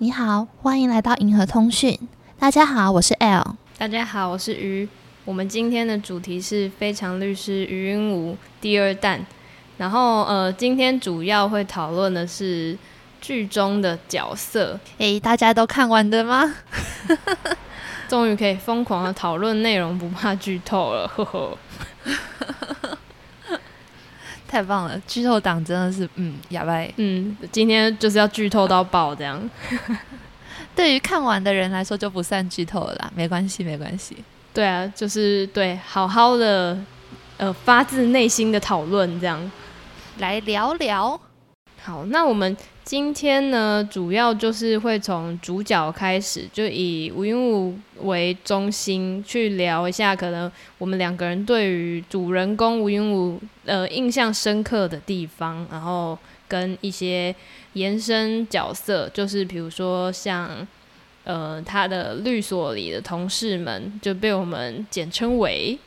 [0.00, 1.98] 你好，欢迎来到银河通讯。
[2.38, 3.56] 大家好，我是 L。
[3.76, 4.88] 大家好，我是鱼。
[5.24, 9.26] 我们今天的主题是《非常律师余云武》第二弹。
[9.76, 12.76] 然后，呃，今天主要会讨论的是
[13.20, 14.78] 剧中的角色。
[14.98, 16.54] 诶，大家都看完的吗？
[18.08, 21.58] 终于可以疯狂的讨论内容，不怕剧透了，呵呵。
[24.46, 26.82] 太棒了，剧透党真的是，嗯，哑巴。
[26.96, 29.38] 嗯，今天就是要剧透到爆，这样。
[30.74, 34.16] 对于看完的人来说就不算剧透了啦，没关系，没关系。
[34.54, 36.78] 对啊，就是对，好好的，
[37.36, 39.52] 呃，发自内心的讨论，这样
[40.18, 41.20] 来聊聊。
[41.82, 42.56] 好，那我们
[42.88, 57.34] 今天呢，主要就是会从主角开始，就以吴云武为中心去聊一下，可能我们两个人对于主人公吴云武呃印象深刻的地方，然后跟一些
[57.74, 60.66] 延伸角色，就是比如说像
[61.24, 65.78] 呃他的律所里的同事们，就被我们 简称为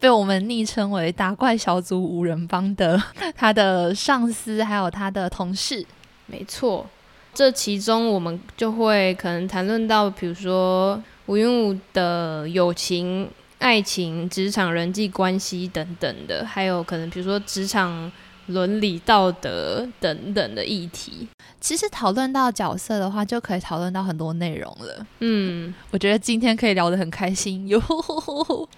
[0.00, 3.00] 被我们昵称为打怪小组五人帮的
[3.36, 5.86] 他的上司，还有他的同事。
[6.26, 6.86] 没错，
[7.34, 18.10] 这其中我们就会可能谈论到，比如说吴云武的友情、爱情、职场人际关系等等的，还有可能比如说职场
[18.46, 21.28] 伦理道德等等的议题。
[21.60, 25.06] 其实讨论到角色的话，就可以讨论到很多内容了。
[25.20, 27.80] 嗯 我觉得今天可以聊得很开心哟。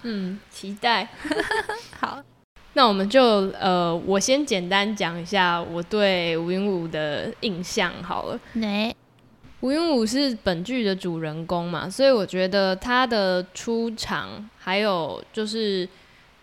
[0.03, 1.07] 嗯，期待。
[1.99, 2.21] 好，
[2.75, 3.21] 那我们就
[3.59, 8.39] 呃，我先简单讲一下我对吴云武的印象好了。
[8.53, 8.95] 哪？
[9.61, 15.87] 吴云武是本剧的主人公嘛，所以我觉得他的出场，还有就是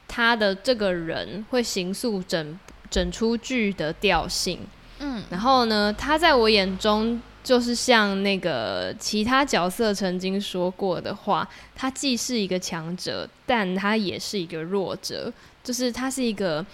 [0.09, 2.59] 他的这个人会形塑整
[2.91, 4.59] 整出剧的调性。
[4.99, 16.65] 嗯，然后呢，他在我眼中就是像那个其他角色曾经说过的话，他既是一个强者，但他也是一个弱者，就是他是一个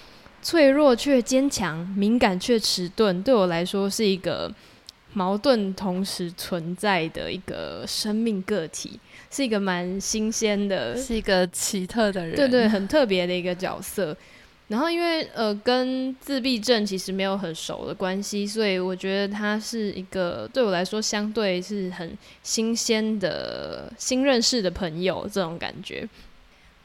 [0.42, 3.22] 脆弱却坚强，敏感却迟钝。
[3.22, 4.52] 对我来说，是一个
[5.12, 8.98] 矛盾同时存在的一个生命个体，
[9.30, 12.36] 是一个蛮新鲜的，是一个奇特的人。
[12.36, 14.16] 对对，很特别的一个角色。
[14.68, 26.06] 然后因为呃跟自闭症其实没有很熟的关系，所以我觉得他是一个对我来说相对是很新鲜的新认识的朋友这种感觉。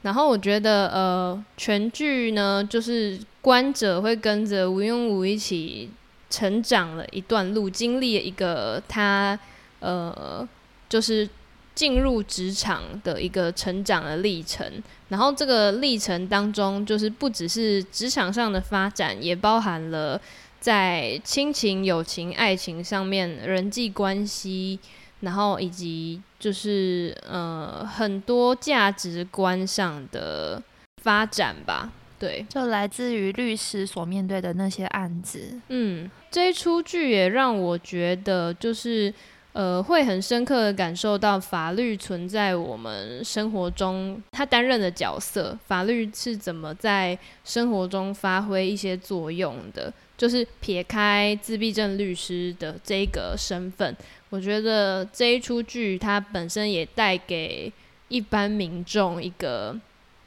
[0.04, 5.90] 然后我觉得呃全剧呢，就是观者会跟着吴庸武一起
[6.30, 9.38] 成长了一段路，经历了一个他
[9.80, 10.48] 呃
[10.88, 11.28] 就是。
[11.76, 14.72] 进入职场的一个成长的历程，
[15.10, 20.22] 然后这个历程当中，就是不只是职场上的发展，也包含了
[20.60, 24.78] 在亲情、友情、爱情上面人际关系，
[25.24, 30.62] 然后以及就是呃很多价值观上的
[31.02, 31.92] 发展吧。
[32.20, 35.60] 对，就来自于律师所面对的那些案子。
[35.68, 39.14] 嗯，这一出剧也让我觉得就是。
[39.54, 49.94] 呃，会很深刻的感受到法律存在我们生活中，他担任的角色，法律是怎么在生活中发挥一些作用的。
[50.18, 53.96] 就是撇开自闭症律师的这个身份，
[54.34, 57.72] 我觉得这一出剧它本身也带给
[58.08, 59.80] 一般民众一个。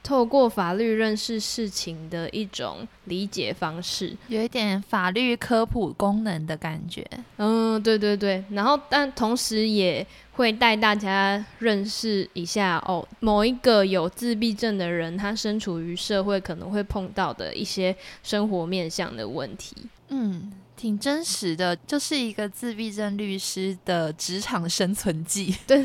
[0.05, 7.05] 透过法律认识事情的一种理解方式，有一点法律科普功能的感觉。
[7.39, 8.45] 嗯，对对对。
[8.51, 19.75] 然后，但同时也会带大家认识一下哦，某一个有自闭症的人，他身处于社会可能会碰到的一些生活面向的问题。
[20.11, 25.55] 嗯，挺真实的，就是一个自闭症律师的职场生存记。
[25.67, 25.85] 对，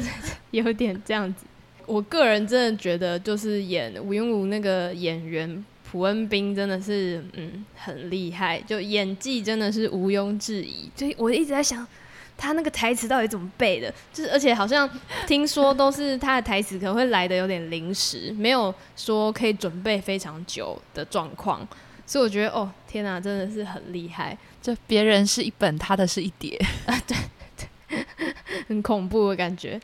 [0.51, 1.45] 有点这样子。
[1.86, 10.89] 我个人真的觉得，就是演吴云武那个演员朴恩斌真的是，嗯，很厉害，就演技真的是毋庸置疑。
[10.95, 11.86] 就我一直在想，
[12.38, 13.94] 他那个台词到底怎么背的？
[14.13, 14.89] 就是而且好像
[15.25, 21.68] 听说都是他的台词可能会来的有点临时，没有说可以准备非常久的状况。
[22.06, 24.38] 所以我觉得，哦，天哪，真的是很厉害。
[24.62, 26.56] 就别人是一本，他的是一叠
[26.86, 27.18] 啊，对
[27.58, 28.34] 对，
[28.69, 29.80] 很恐怖的感觉。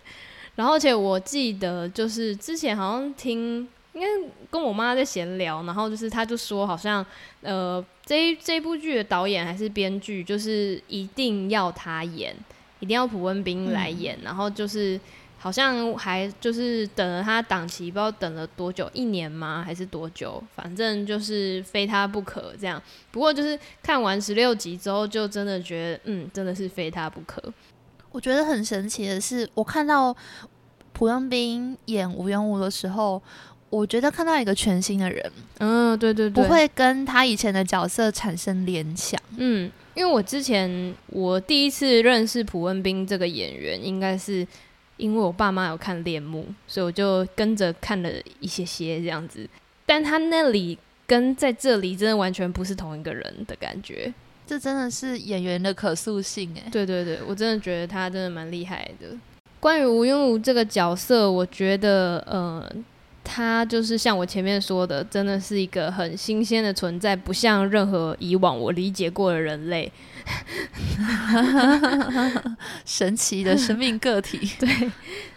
[0.56, 4.08] 然后，而且我记得，就是之前好像听，应该
[4.50, 7.06] 跟我妈在闲聊，然后就是她就说，好像
[7.42, 12.36] 呃，这一这部剧的导演还是编剧，就是一定要他演，
[12.80, 15.00] 一定要朴文斌来演，然后就是
[15.48, 19.64] 好像还就是等了他档期，不知道等了多久，一年吗？
[19.66, 20.44] 还是多久？
[20.54, 22.82] 反正就是非他不可这样。
[23.12, 27.42] 不过就是看完十六集之后，就真的觉得，嗯，真的是非他不可。
[28.12, 30.14] 我觉得很神奇的是，我看到
[30.92, 33.22] 朴恩斌演吴元武的时候。
[33.70, 39.20] 我觉得看到一个全新的人，嗯，对对对，不会跟他以前的角色产生联想。
[39.36, 44.48] 嗯，因为我之前我第一次认识朴文斌这个演员，应该是
[44.98, 48.10] 因为我爸妈有看《恋慕》，所以我就跟着看了
[48.40, 49.48] 一些些这样子。
[49.86, 54.14] 但他那里跟在这里真的完全不是同一个人的感觉，
[54.46, 56.70] 这真的是演员的可塑性哎。
[56.70, 59.08] 对对对，我真的觉得他真的蛮厉害的。
[59.60, 62.70] 关于吴庸武这个角色，我觉得呃。
[63.30, 69.92] 他就是像我前面说的，真的是一个很新鲜的存在，不像任何以往我理解过的人类，
[72.86, 74.50] 神奇的生命个体。
[74.58, 74.70] 对，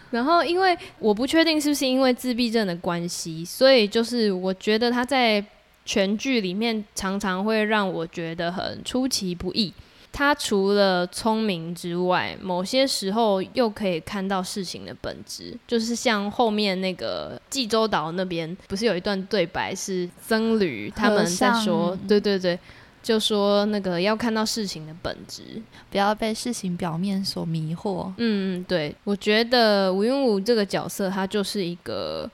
[0.09, 5.43] 然后因为我不确定是不是因为自闭症的关系，所以就是我觉得他在
[5.85, 9.73] 全剧里面常常会让我觉得很出其不意。
[10.13, 22.59] 他除了聪明之外，某些时候又可以看到事情的本质，就是像后面那个济州岛那边，不是有一段对白是僧侣他们在说，对对对，
[23.01, 25.43] 就说那个要看到事情的本质，
[25.89, 28.11] 不要被事情表面所迷惑。
[28.17, 32.29] 嗯嗯，对，我觉得吴云武这个角色，他就是一个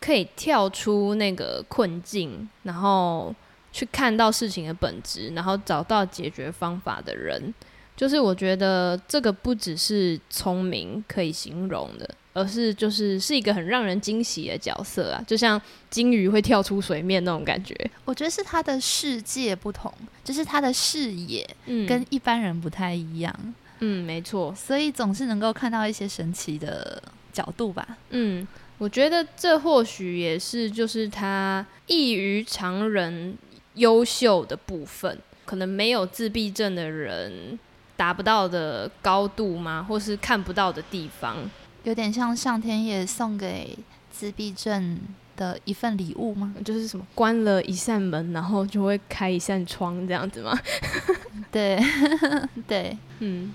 [0.00, 3.32] 可以跳出那个困境，然后。
[3.72, 7.54] 去看到事情的本质，然后找到解决方法的人，
[7.96, 17.74] 就是我觉得这个不只是聪明可以形容的，而是就是是一个很让人惊喜的角色啊，就像金鱼会跳出水面那种感觉。
[18.04, 19.92] 我觉得是他的世界不同，
[20.24, 21.48] 就是他的视野
[21.86, 23.54] 跟一般人不太一样。
[23.78, 27.00] 嗯，没错，所以总是能够看到一些神奇的
[27.32, 27.96] 角度吧。
[28.10, 28.46] 嗯，
[28.78, 33.38] 我觉得这或许也是就是他异于常人。
[33.80, 37.58] 优秀的部分，可能没有自闭症的人
[37.96, 39.84] 达不到的高度吗？
[39.88, 41.36] 或是看不到的地方，
[41.84, 43.76] 有点像上天也送给
[44.10, 44.98] 自闭症
[45.34, 46.54] 的一份礼物吗？
[46.62, 50.56] 就是什么关了一扇门，然后就会开一扇窗这样子吗？
[51.50, 51.80] 对，
[52.68, 53.52] 对，嗯，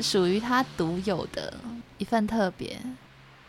[0.00, 1.54] 属于他独有的
[1.98, 2.76] 一份特别。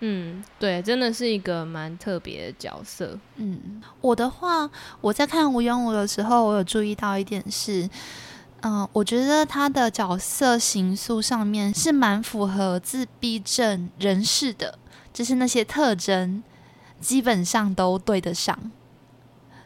[0.04, 3.18] 嗯，对，真的是一个蛮特别的角色。
[3.36, 4.70] 嗯，我的话，
[5.00, 7.88] 我在看吴永武的时候，我有注意到一点是，
[8.62, 14.80] 嗯，我觉得他的角色形塑上面是蛮符合自闭症人士的，
[15.14, 16.42] 就是那些特征
[17.00, 18.58] 基本上都对得上，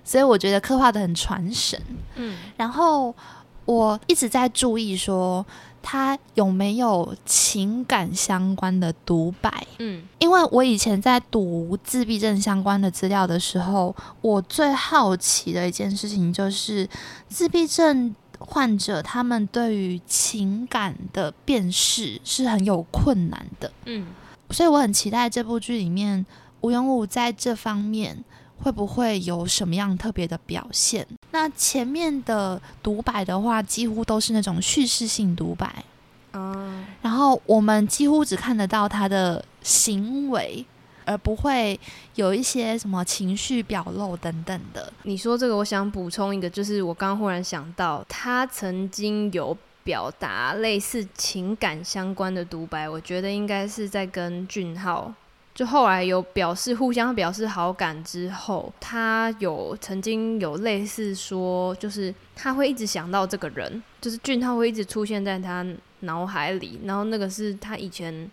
[0.04, 1.81] 所以我觉得刻画的很传神。
[2.16, 3.16] 嗯，然后
[3.64, 5.46] 我一直在注意说。
[5.88, 9.68] 他有没有情感相关的独白？
[9.78, 16.90] 嗯，因为我以前在读自闭症相关的资料的时候，我最好奇的一件事情就是
[17.30, 23.72] 自闭症患者他们对于情感的辨识是很有困难的。
[23.86, 24.08] 嗯，
[24.50, 26.26] 所以我很期待这部剧里面
[26.62, 28.24] 吴永武在这方面。
[28.66, 31.06] 会不会有什么样特别的表现？
[31.30, 35.86] 那前面的独白的话，几乎都是那种叙事性独白，
[36.34, 40.66] 嗯，然后我们几乎只看得到他的行为，
[41.06, 41.80] 而不会
[42.16, 44.92] 有一些什么情绪表露等等的。
[45.04, 55.14] 你说这个，我想补充一个，就是我刚刚忽然想到，他曾经有表达类似情感相关的独白，我觉得应该是在跟俊浩。
[55.56, 65.66] 就后来有表示互相表示好感之后，他有曾经有类似说，就是他会一直想到这个人，就是俊浩会一直出现在他
[66.02, 68.30] 脑海里，然后那个是他以前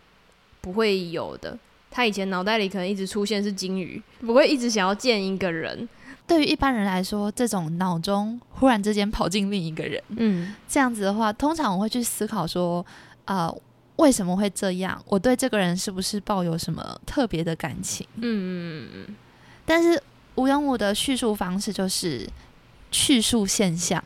[0.61, 1.57] 不会有的，
[1.93, 5.89] 他以前脑袋里可能一直出现是金鱼，不会一直想要见一个人。
[6.27, 12.85] 对于一般人来说，这种脑中忽然之间跑进另一个人，嗯，这样子的话，通常我会去思考说，
[13.27, 13.55] 啊。
[13.97, 15.03] 为什么会这样？
[15.07, 18.07] 我对这个人是不是抱有什么特别的感情？
[18.17, 19.15] 嗯嗯嗯。
[19.65, 20.03] 但是
[20.35, 22.29] 吴永武的叙述方式就是
[22.91, 24.03] 叙述现象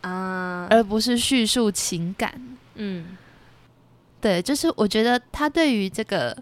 [0.00, 2.40] 啊，而不是叙述情感。
[2.74, 3.16] 嗯，
[4.20, 6.36] 对，就是我觉得他对于这个。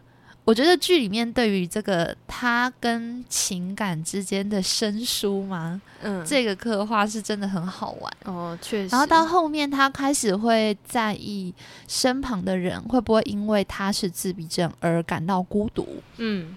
[0.47, 8.13] 我觉得剧里面对于这个他跟情感之间的生疏嘛，嗯，这个刻画是真的很好玩。
[8.27, 8.89] 哦，确实。
[8.93, 11.53] 然后到后面他开始会在意
[11.89, 16.55] 身旁的人会不会因为他是自闭症而感到孤独，嗯，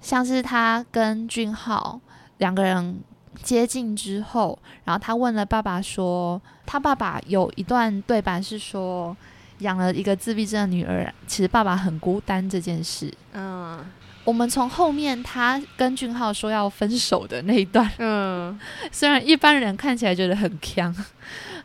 [0.00, 2.00] 像是他跟俊浩
[2.38, 3.00] 两个人
[3.42, 9.16] 接近之后，然后他问了爸爸说，他爸爸有一段对白是说，
[9.60, 13.12] 养了一个自闭症的女儿，其实爸爸很孤单这件事。
[13.32, 13.78] 嗯
[14.22, 18.56] 我们从后面他跟俊浩说要分手的那一段，嗯
[18.92, 20.94] 虽然一般人看起来觉得很强，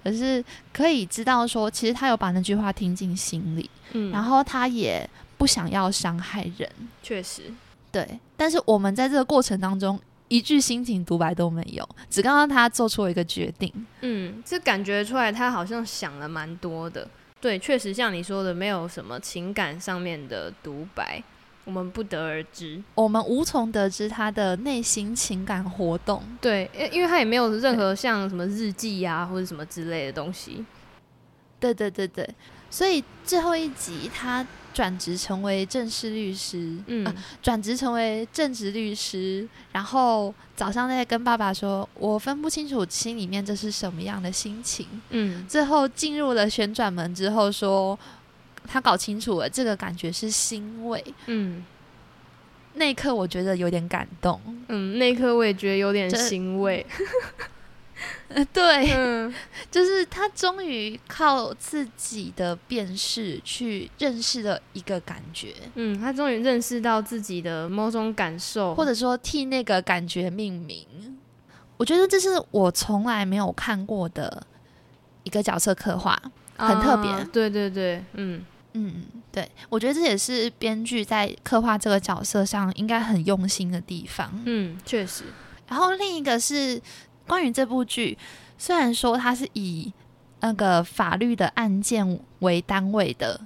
[0.04, 6.68] 可是可以知道说，其实他有把那句话听进心里，嗯，然后他也不想要伤害人。
[7.04, 7.44] 确实，
[7.92, 10.00] 对，但是我们在这个过程当中，
[10.30, 13.72] 一句心情独白都没有，只看到他做出了一个决定。
[14.00, 17.06] 嗯，这感觉出来他好像想了蛮多的。
[17.46, 21.22] 对，确实像你说的，没有什么情感上面的独白，
[21.64, 22.82] 我们不得而知。
[22.96, 26.24] 我们无从得知他的内心情感活动。
[26.42, 30.66] 对，因因为他也没有任何像什么日记呀、或者什么之类的东西。
[31.60, 32.28] 对对对对，
[32.72, 34.44] 所以最后一集他
[34.76, 44.86] 转职成为正式律师，嗯啊转职成为正职律师，然后早上在跟爸爸说，我分不清楚心里面这是什么样的心情。
[45.12, 47.98] 嗯最后进入了旋转门之后说，
[48.68, 51.02] 他搞清楚了这个感觉是欣慰。
[51.28, 51.64] 嗯
[52.74, 54.42] 那一刻我觉得有点感动。
[54.68, 56.86] 嗯，那一刻我也觉得有点欣慰。
[58.52, 59.34] 对，嗯
[59.70, 70.86] 就是他终于靠自己的辨识去认识了一个感觉，嗯，他终于认识到自己的某种感受，或者说替那个感觉命名。
[71.78, 74.46] 我觉得这是我从来没有看过的
[75.24, 76.20] 一个角色刻画。
[76.58, 78.42] 很特别啊对对对，嗯
[78.72, 84.32] 嗯，对，我觉得这也是编剧在刻画这个角色上应该很用心的地方。
[84.46, 85.26] 嗯，确实，
[85.68, 86.82] 然后另一个是
[87.28, 88.18] 关于这部剧，
[88.58, 89.92] 虽然说它是以
[90.40, 93.42] 那个法律的案件为单位的，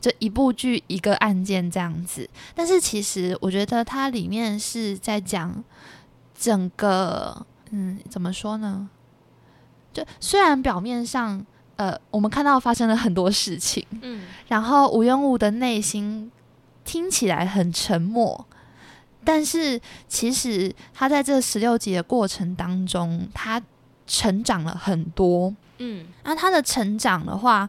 [0.00, 5.62] 就一部剧一个案件这样子，但是其实我觉得它里面是在讲
[6.36, 8.88] 整个，嗯，怎么说呢？
[9.92, 16.32] 就虽然表面上，呃，我们看到发生了很多事情，嗯然后吴庸武的内心
[16.84, 18.44] 听起来很沉默，
[19.24, 23.60] 但是其实他在这十六集的过程当中，他
[24.06, 25.54] 成长了很多。
[25.78, 27.68] 嗯那他的成长的话，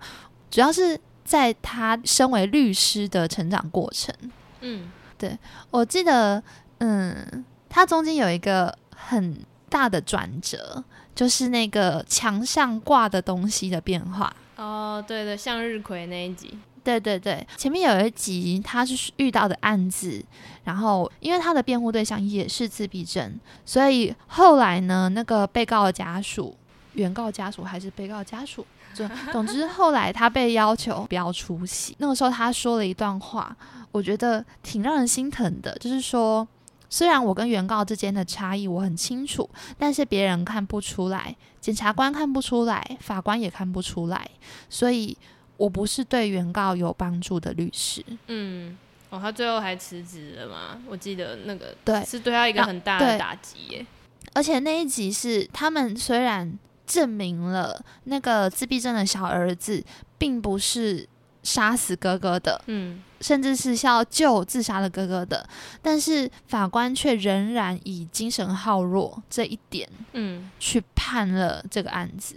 [0.52, 4.14] 主要是在他身为律师的成长过程。
[4.62, 5.38] 嗯对
[5.72, 6.44] 我记得，
[6.80, 10.84] 嗯，他中间有一个很大的转折，
[11.16, 14.36] 就是那个墙上挂的东西的变化。
[14.58, 20.24] 哦，对对，向日葵那一集，对对对，前面有一集他是遇到的案子，
[20.64, 26.56] 然后因为他的辩护对象也是自闭症，所以后来呢，那个被告的家属、
[26.94, 28.64] 原告家属还是被告家属，
[28.94, 31.96] 总 总之后来他被要求不要出席。
[31.98, 33.58] 那个时候他说了一段话，
[33.92, 36.48] 我觉得挺让人心疼的，就是说。
[36.88, 44.30] 虽然我跟原告之间的差异我很清楚，但是别人看不出来，检察官看不出来，法官也看不出来，
[44.70, 45.18] 所以
[45.58, 48.04] 我不是对原告有帮助的律师。
[48.28, 48.78] 嗯，
[49.10, 50.82] 哦，他最后还辞职了嘛？
[50.88, 53.86] 我记得那个对，是对他一个啊很大的打击耶。
[54.34, 59.84] 而且那一集是他们虽然证明了那个自闭症的小儿子
[60.18, 61.08] 并不是
[61.42, 65.48] 杀死哥哥的，嗯甚至是要救自杀的哥哥的，
[65.82, 72.36] 但是法官却仍然以精神好弱这一点嗯去判了这个案子。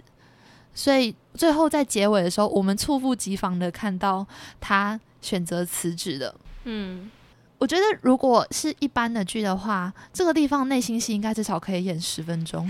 [0.79, 4.25] 所以最后在结尾的时候，我们猝不及防的看到
[4.61, 6.33] 他选择辞职了。
[6.63, 7.11] 嗯，
[7.57, 12.65] 我觉得如果是一般的剧的话，这个地方内心戏应该至少可以演十分钟，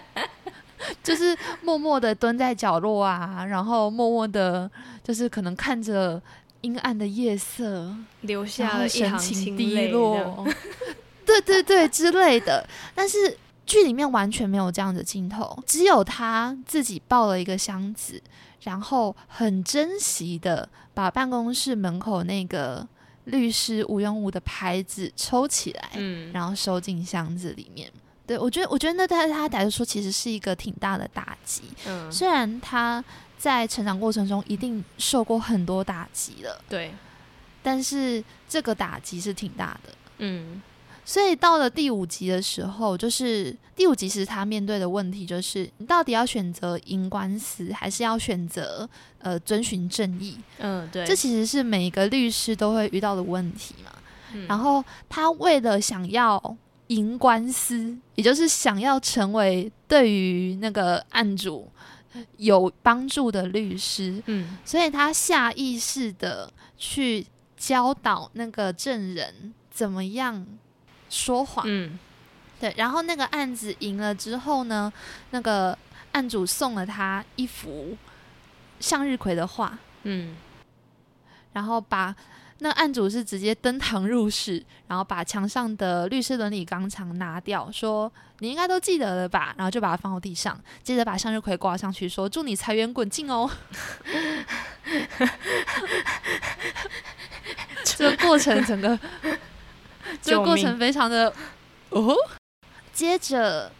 [1.02, 4.70] 就是默默的蹲在角落啊，然后默默的，
[5.02, 6.20] 就是可能看着
[6.60, 9.88] 阴暗的夜色，留下了一行神情低。
[9.88, 10.46] 落，
[11.24, 12.68] 对对对之类的。
[12.94, 18.22] 但是剧里面完全没有这样的镜头，只有他自己抱了一个箱子，
[18.62, 22.86] 然后很珍惜的把办公室门口那个
[23.24, 27.90] 律师吴庸武的牌子抽起来，嗯，然后收进箱子里面。
[28.26, 31.62] 对我觉得，我觉得那对他来说其实是一个挺大的打击。
[31.86, 33.04] 嗯，虽然他
[33.36, 36.94] 在成长过程中一定受过很多打击了，对，
[37.62, 39.92] 但是这个打击是挺大的。
[40.18, 40.62] 嗯
[41.04, 50.38] 所以到了第五集的时候，就是第五集时他面对的问题就是，你到底要选择赢官司，还是要选择呃遵循正义？
[50.58, 53.92] 嗯，对，这其实是每一个律师都会遇到的问题嘛。
[54.32, 56.56] 嗯然后他为了想要
[56.88, 61.70] 赢官司，也就是想要成为对于那个案主
[62.38, 70.44] 有帮助的律师，嗯所以他下意识的去教导那个证人怎么样
[71.14, 71.64] 说谎。
[71.68, 71.98] 嗯
[72.60, 74.90] 对，然后那个案子赢了之后呢，
[75.30, 75.76] 那个
[76.12, 77.96] 案主送了他一幅
[78.80, 80.34] 向日葵的画，嗯，
[81.52, 82.14] 然后把
[82.60, 93.50] 那案主是直接登堂入室，然后把墙上的律师伦理纲常拿掉，说你应该都记得了吧，然后就把它放到地上，接着把向日葵挂上去，说祝你财源滚进哦。
[97.84, 98.98] 这个过程整个，
[100.22, 101.32] 这个过程非常的
[101.90, 102.14] 哦。
[102.92, 103.72] 接着，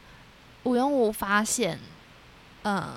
[0.64, 1.79] 吴永武发现，
[2.62, 2.95] 呃，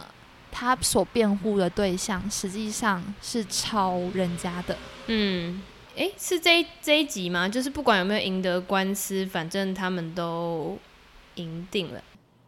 [0.51, 4.75] 他所辩护的对象实际上是抄人家的。
[5.06, 5.62] 嗯，
[5.96, 7.48] 诶，是这一这一集吗？
[7.48, 10.77] 就是不管有没有赢得官司，反正他们都
[11.36, 12.03] 赢定了。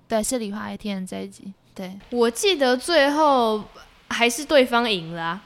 [0.07, 1.53] 对，是李华一天这一集。
[1.75, 3.63] 对，我记得最后
[4.09, 5.43] 还是对方赢了啊，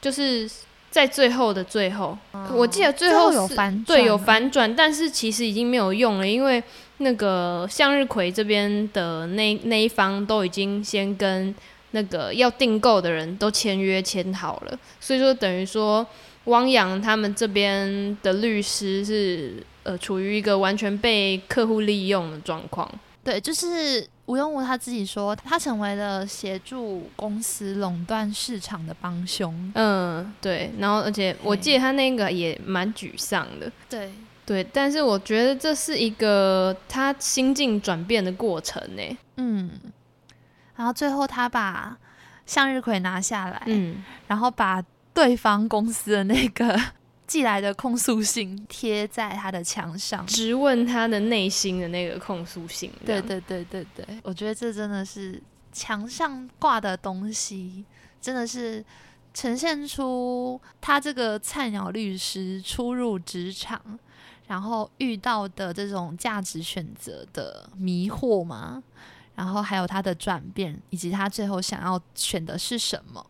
[0.00, 0.50] 就是
[0.90, 2.16] 在最后的最后，
[2.54, 6.62] 我记得最后有反对有反转，但是其实已经没有用了，因为
[6.98, 11.54] 那个向日葵这边的那那一方都已经先跟
[11.90, 16.06] 那个要订购的人都签约签好了，所以说等于说
[16.44, 22.90] 汪洋他们这边的律师是呃处于一个完全被客户利用的状况。
[23.22, 29.72] 对，就是吴永武他自己说，他成为了协助公司垄断市场的帮凶。
[29.74, 30.70] 嗯，对。
[30.78, 33.72] 然后，而且我记得他那个也蛮沮丧的。
[33.88, 34.12] 对，
[34.44, 34.62] 对。
[34.62, 39.18] 但是我觉得这是一个他心境转变的过程呢。
[39.36, 39.70] 嗯。
[40.76, 41.96] 然后最后他把
[42.44, 46.78] 向日葵拿下来，嗯，然后把对方公司的那个。
[47.28, 52.90] 寄来的控诉信贴在他的墙上，质问他的内心的那个控诉信。
[53.04, 57.84] 对对对对对，我觉得这真的是墙上挂的东西，
[58.18, 58.82] 真的是
[59.34, 63.78] 呈现出他这个菜鸟律师初入职场，
[64.46, 68.82] 然后遇到的这种价值选择的迷惑嘛，
[69.34, 73.26] 然后还有他的转变，以及他最后想要选的是什么。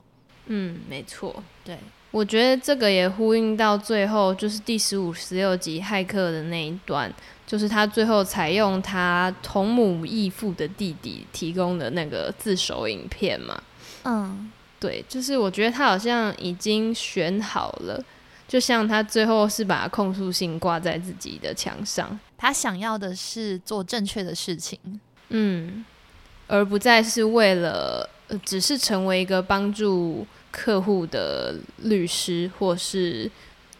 [0.47, 1.77] 嗯，没错，对。
[2.11, 7.13] 我觉得这个也呼应到最后，就是第十五、十六集骇客的那一段，
[7.47, 13.63] 就是他最后采用他同母异父的弟弟提供的那个自首影片嘛。
[14.05, 18.03] 嗯，对，就是我觉得他好像已经选好了，
[18.49, 24.79] 就像他最后是把控诉信挂在自己的墙上，他想要的是做正确的事情，
[25.29, 25.85] 嗯，
[26.47, 30.27] 而不再是为了，呃，只是成为一个帮助。
[30.51, 33.31] 客户的律师，或是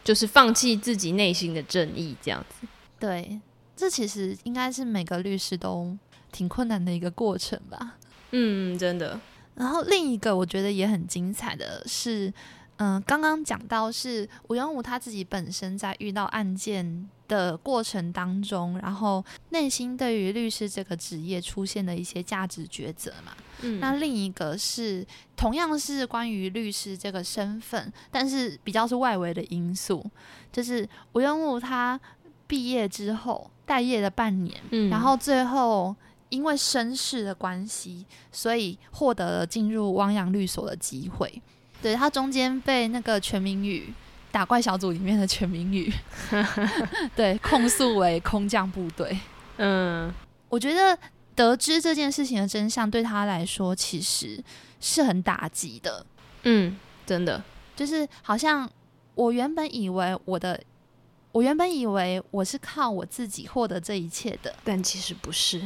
[0.05, 2.67] 就是放弃自己内心的正义，这样子。
[2.99, 3.41] 对，
[3.77, 5.97] 这其实应该是每个律师都
[6.33, 7.97] 挺困难的一个过程吧。
[8.31, 9.21] 嗯，真的。
[9.55, 12.33] 然后另一个我觉得也很精彩的是，
[12.77, 17.09] 嗯，刚刚讲到是吴永武他自己本身在遇到案件。
[17.29, 30.05] 的过程当中，然后内心对于律师这个职业出现的一些价值抉择嘛，嗯，那另一个是同样是关于律师这个身份，但是比较是外围的因素，
[30.51, 32.01] 就是吴永武他
[32.47, 35.95] 毕业之后待业了半年，嗯，然后最后
[36.31, 41.43] 因为身世的关系，所以获得了进入汪洋律所的机会，
[41.83, 43.93] 对他中间被那个全民宇。
[44.31, 45.93] 打怪小组里面的全民语，
[47.17, 49.19] 对，控诉为空降部队。
[49.57, 50.13] 嗯，
[50.49, 50.97] 我觉得
[51.35, 54.43] 得知这件事情的真相对他来说其实
[54.81, 56.05] 是很打击的。
[56.43, 57.43] 嗯，真的，
[57.75, 58.71] 就是好像
[59.15, 60.61] 我原本以为我的，
[61.33, 65.61] 我原本以为我是靠我自己获得这一切的，但其实不是。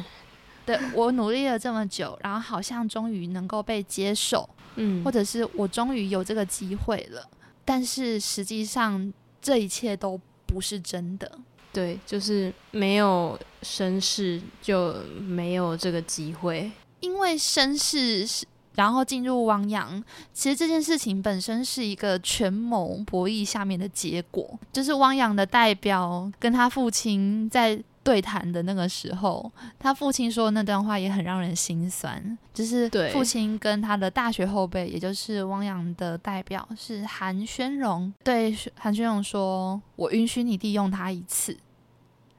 [0.64, 7.28] 对我努力了这么久，然后好像终于能够被接受，嗯，或者是我终于有这个机会了。
[7.64, 11.38] 但是实际上，这一切都不是真的。
[11.72, 16.70] 对，就是没有绅士就没有这个机会。
[17.00, 24.58] 因为绅士是，然后进入汪洋，其实这件事情本身是一个权谋博弈下面的结果。
[24.72, 27.82] 就是汪洋的代表跟他父亲在。
[28.04, 32.36] 对谈的那个时候，他父亲说那段话也很让人心酸。
[32.52, 41.56] 就是父亲跟他的大学后辈，也就是汪洋的代表是韩宣荣，对韩宣荣说：“我允许你利用他一次。”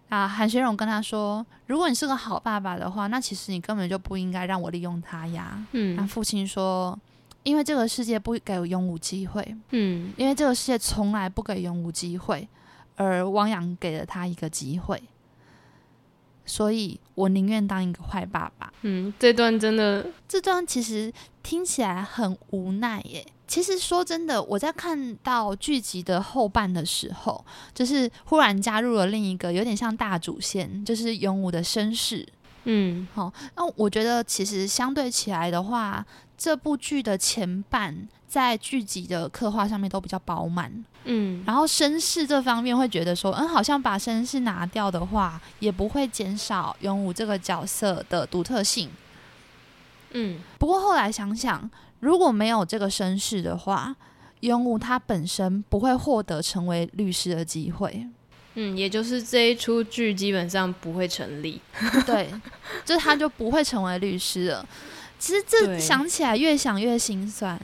[0.09, 6.99] 啊，韩宣荣跟他说：“如果你是个好爸爸的话，那其实你根本就不应该让我利用他呀。”嗯，那父亲说
[7.41, 12.47] ：“因为这个世界不给永武机会。”嗯，因为这个世界从来不给永武机会，
[12.95, 15.01] 而汪洋给了他一个机会。
[16.45, 18.71] 所以我宁愿当一个坏爸爸。
[18.81, 23.25] 嗯，这段真的，这段其实听起来很无奈耶。
[23.45, 32.27] 其实说真的，我在看到剧集的后半的时候，就是忽然加入了另一个有点像大主线，就是勇武的身世。
[32.63, 36.03] 嗯，好，那我觉得其实相对起来的话，
[36.37, 40.83] 这部剧的前半在剧集的刻画上面都比较饱满。
[41.03, 48.89] 嗯，然后绅士这方面会觉得说，嗯，好像把绅士拿掉的话，也不会减少勇武这个角色的独特性。
[50.13, 51.69] 嗯，不过后来想想，
[51.99, 53.95] 如果没有这个绅士的话，
[54.39, 58.07] 勇武他本身不会获得成为律师的机会。
[58.55, 61.61] 嗯，也就是这一出剧基本上不会成立。
[62.03, 62.33] 对，
[62.83, 64.67] 就他就不会成为律师了。
[65.19, 67.59] 其实这想起来越想越心酸，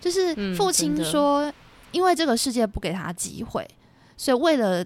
[0.00, 1.52] 就是嗯父亲说，
[1.92, 3.68] 因为这个世界不给他机会，
[4.16, 4.84] 所以为了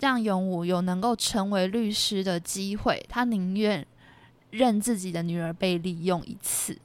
[0.00, 3.86] 让永武有能够成为律师的机会，他宁愿
[4.50, 6.78] 认自己的女儿被利用一次。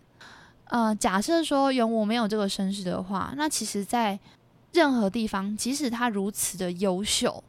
[0.65, 4.19] 呃，假设说永武没有这个身世的话，那其实，在
[4.73, 7.41] 任何地方，即使他如此的优秀，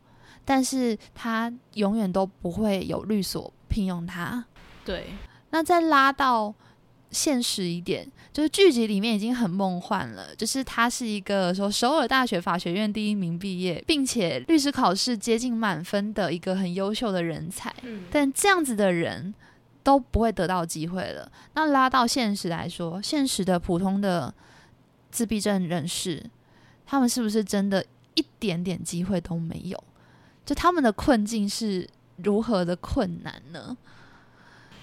[0.44, 4.44] 但是他永远都不会有律所聘用他。
[4.84, 5.14] 对，
[5.50, 6.54] 那再拉到
[7.10, 8.08] 现实一点，
[8.38, 19.34] 就是剧集里面已经很梦幻了，就是他是一个说首尔大学法学院第一名毕业，并且律师考试接近满分的一个很优秀的人才，嗯，但这样子的人
[19.82, 21.28] 都不会得到机会了。
[21.54, 24.32] 那拉到现实来说，现实的普通的
[25.10, 26.24] 自闭症人士，
[26.86, 29.82] 他们是不是真的一点点机会都没有？
[30.46, 33.76] 就他们的困境是如何的困难呢？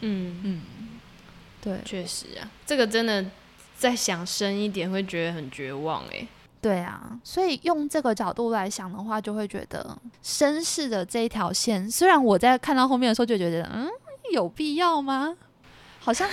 [0.02, 0.62] 嗯，嗯，
[1.62, 1.80] 对。
[1.86, 3.26] 确实啊，这个真的
[3.78, 6.28] 再想深一点，会觉得很绝望哎。
[6.62, 13.88] 对啊，所以用这个角度来想的话，就会觉得绅士的这一条线，虽然我在看到后面的时候就觉得，嗯，
[14.32, 15.36] 有必要吗？
[16.00, 16.28] 好像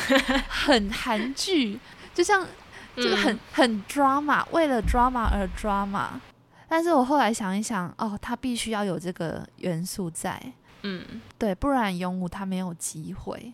[0.49, 1.79] 很韩剧，
[2.15, 2.47] 就像
[2.97, 6.09] 就是很、很 drama，为了 drama 而 drama。
[6.69, 10.41] 但是我后来想一想，哦，他必须要有这个元素在，
[10.83, 11.05] 嗯，
[11.37, 13.53] 对，不然勇武他没有机会。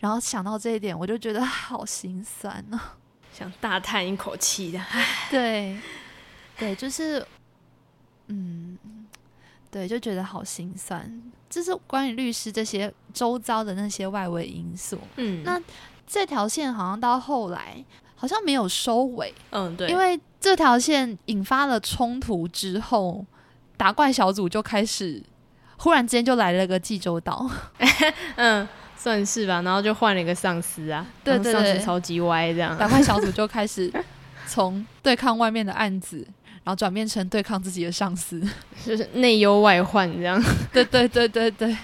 [0.00, 2.80] 然后想到这一点，我就觉得好心酸哦。
[3.36, 4.80] 想大叹一口气的。
[5.30, 5.76] 对，
[6.56, 7.24] 对，就是，
[8.28, 8.78] 嗯，
[9.70, 11.22] 对，就觉得好心酸。
[11.50, 14.98] 这是关于律师这些周遭的那些外围因素。
[15.16, 15.60] 嗯，那
[16.06, 23.26] 这条线好像到后来好像没有收尾，嗯，对，因为这条线引发了冲突之后，
[23.76, 25.22] 打怪小组就开始
[25.76, 27.48] 忽然之间就来了个济州岛。
[28.36, 28.66] 嗯，
[29.06, 29.62] 算是吧。
[29.62, 32.76] 然后就换了一个上司啊，对对对上司超级歪这样。
[32.76, 33.92] 打怪小组就开始
[34.48, 36.26] 从对抗外面的案子，
[36.64, 38.42] 然后转变成对抗自己的上司。
[38.84, 40.42] 就是内忧外患这样。
[40.72, 41.76] 对对对对对。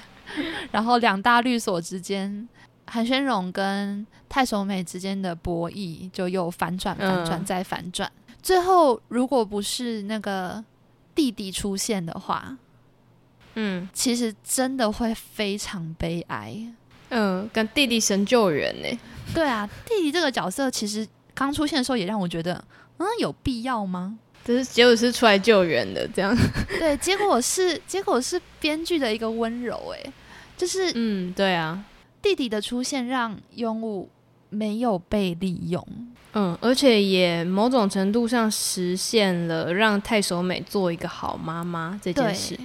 [0.73, 2.49] 然后两大律所之间，
[2.87, 8.11] 韩宣荣跟太守美之间的博弈就又反转、反转嗯再反转。
[8.43, 10.65] 最后，如果不是那个
[11.15, 12.57] 弟弟出现的话，
[13.55, 16.57] 嗯其实真的会非常悲哀。
[17.13, 18.99] 嗯，跟弟弟神救援呢。
[19.35, 22.63] 对啊，弟弟这个角色其实刚出现的时候，也让我觉得，
[22.99, 24.19] 嗯，有必要吗？
[24.45, 26.37] 只是结果是出来救援的这样。
[26.79, 30.13] 对，结果是结果是编剧的一个温柔，哎，
[30.57, 31.85] 就是嗯，对啊。
[32.21, 34.09] 弟弟的出现让庸武
[34.49, 35.87] 没有被利用。
[36.35, 42.59] 嗯，而且也某种程度上实现了让太守美做一个好妈妈这件事。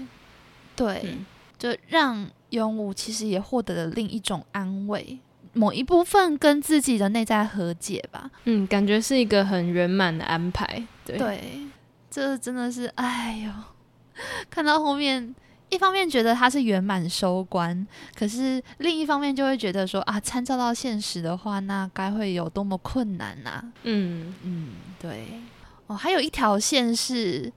[0.76, 1.26] 对，嗯
[1.60, 5.20] 就让庸武其实也获得了另一种安慰，
[5.54, 8.30] 某一部分跟自己的内在和解吧。
[8.46, 10.84] 嗯，感觉是一个很圆满的安排。
[11.06, 11.60] 对，对，
[12.10, 13.52] 这真的是，哎呦，
[14.50, 15.36] 看到后面。
[15.70, 25.28] 一方面觉得它是圆满收官，可是另一方面就会觉得说啊，参照到现实的话，那该会有多么困难呐、嗯嗯，对。
[25.88, 27.52] 哦，还有一条线是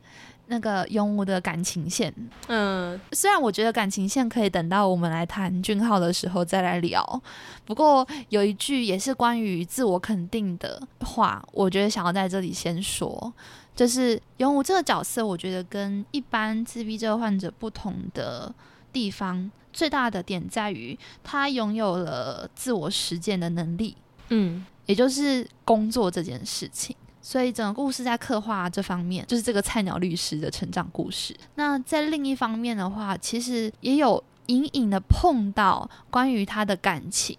[0.50, 2.12] 那个永武的感情线。
[2.48, 7.22] 嗯虽然我觉得感情线可以等到我们来谈俊浩的时候再来聊，
[7.64, 13.32] 不过有一句也是关于自我肯定的话，我觉得想要在这里先说，
[13.76, 18.52] 就是永武这个角色，我觉得跟一般自闭症患者不同的
[18.92, 23.96] 地方，最大的点在于他拥有了自我实践的能力。
[24.28, 26.96] 嗯也就是工作这件事情。
[27.22, 31.36] 所以整个故事在刻画这方面，就是这个菜鸟律师的成长故事。
[31.54, 37.36] 那在另一方面的话，其实也有隐隐的碰到关于他的感情。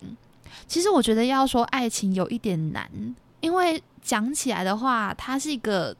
[0.67, 2.89] 其实我觉得要说爱情有一点难，
[3.39, 5.96] 因为讲起来的话，他是一个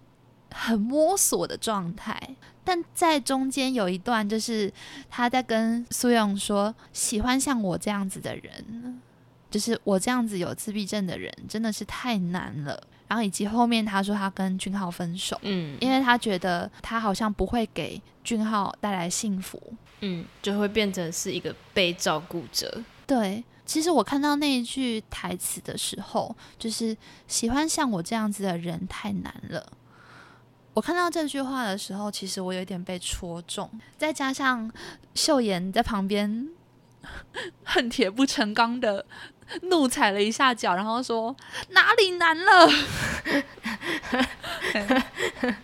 [0.54, 2.36] 很摸索的状态。
[2.64, 4.72] 但在中间有一段，就是
[5.10, 9.02] 他在跟苏勇说，喜欢像我这样子的人，
[9.50, 12.80] 就是我这样子有自闭症的人，真的是太难了。
[13.12, 19.62] 然后以及后面他说他跟俊浩分手，嗯因为他觉得他好像不会给俊浩带来幸福。
[20.00, 22.82] 嗯，就会变成是一个被照顾者。
[23.06, 26.96] 对，其实我看到那一句台词的时候，就是
[27.28, 29.74] 喜欢像我这样子的人太难了。
[30.74, 34.72] 我看到这句话的时候，其实我有点被戳中，再加上
[35.14, 36.48] 秀妍在旁边
[37.66, 39.06] 恨铁不成钢的
[39.70, 41.36] 怒踩了一下脚，然后说
[41.70, 42.70] 哪里难了？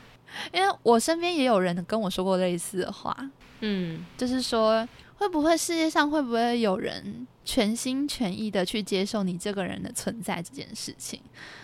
[0.54, 3.16] 因为我身边也有人跟我说过类似的话，
[3.62, 11.20] 嗯就是说，会不会世界上会不会有人全心全意的去接受你这个人的存在这件事情？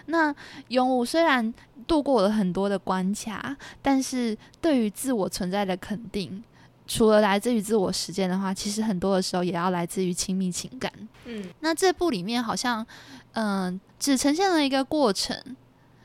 [0.07, 0.33] 那
[0.69, 1.53] 勇武虽然
[1.87, 6.43] 度过了很多的关卡，但是对于自我存在的肯定，
[6.85, 10.91] 除了来自于自我实践的话，其实很多的时候也要来自于亲密情感。
[11.25, 12.85] 嗯那这部里面好像，
[13.33, 15.37] 嗯、只呈现了一个过程，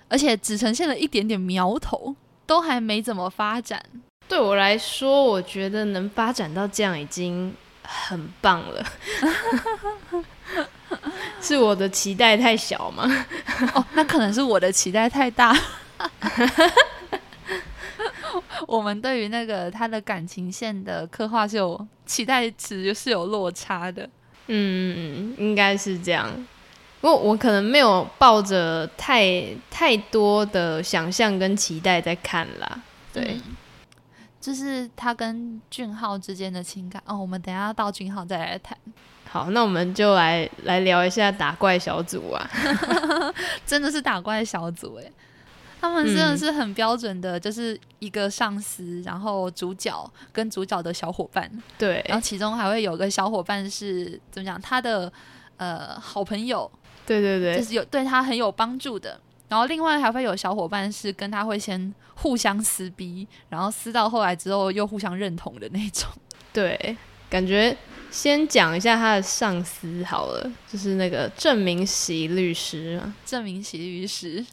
[0.09, 2.15] 而且只呈现了一点点苗头，
[2.47, 3.83] 都还没怎么发展。
[4.29, 8.85] 对我来说，我觉得能发展到这样已经很棒了。
[11.41, 13.05] 是我的期待太小吗？
[13.75, 15.57] 哦，那可能是我的期待太大。
[18.67, 24.09] 我们对于那个他的感情线的刻画是有期待值是有落差的。
[24.47, 26.31] 嗯，应该是这样。
[27.01, 32.83] 不过我可能没有抱着太太多的想象跟期待在看啦。
[33.13, 33.57] 对，嗯
[34.41, 37.03] 就是他跟俊浩之间的情感。
[37.07, 38.77] 哦，我们等一下到俊浩再来谈。
[39.29, 42.49] 好，那我们就来来聊一下打怪小组啊。
[43.67, 45.13] 真的是打怪小组诶，
[45.81, 55.13] 他们真的是很标准的，就是一个上司，然后主角跟主角的小伙伴，对，然后其中还会有个小伙伴是怎么讲，他的
[55.57, 56.71] 呃好朋友，
[57.07, 59.21] 对对对，就是有对他很有帮助的。
[59.49, 66.07] 然后另外还会有小伙伴是跟他会先互相撕逼，然后撕到后来之后又互相认同的那种。
[66.53, 66.97] 对，
[67.31, 67.75] 感觉
[68.11, 73.15] 先讲一下他的上司好了，就是那个郑明喜律师嘛。
[73.25, 74.45] 郑明喜律师，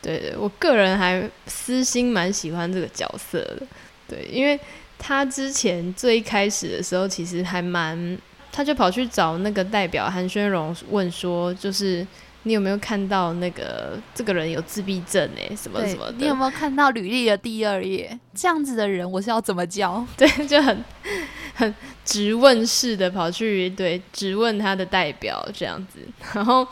[0.00, 3.62] 对对，我个人还私心蛮喜欢这个角色的。
[4.08, 4.58] 对，因为
[4.98, 8.18] 他之前最一开始的时候，其实还蛮，
[8.50, 12.06] 他就跑去找那个代表韩宣荣问说，就是
[12.44, 16.14] 你有没有看到那个这个人有自闭症哎、什么什么的。
[16.18, 18.18] 你有没有看到履历的第二页？
[18.34, 20.04] 这样子的人我是要怎么教？
[20.16, 20.84] 对，就很
[21.54, 25.98] 很直问式的跑去对直问他的代表这样子，
[26.32, 26.66] 然后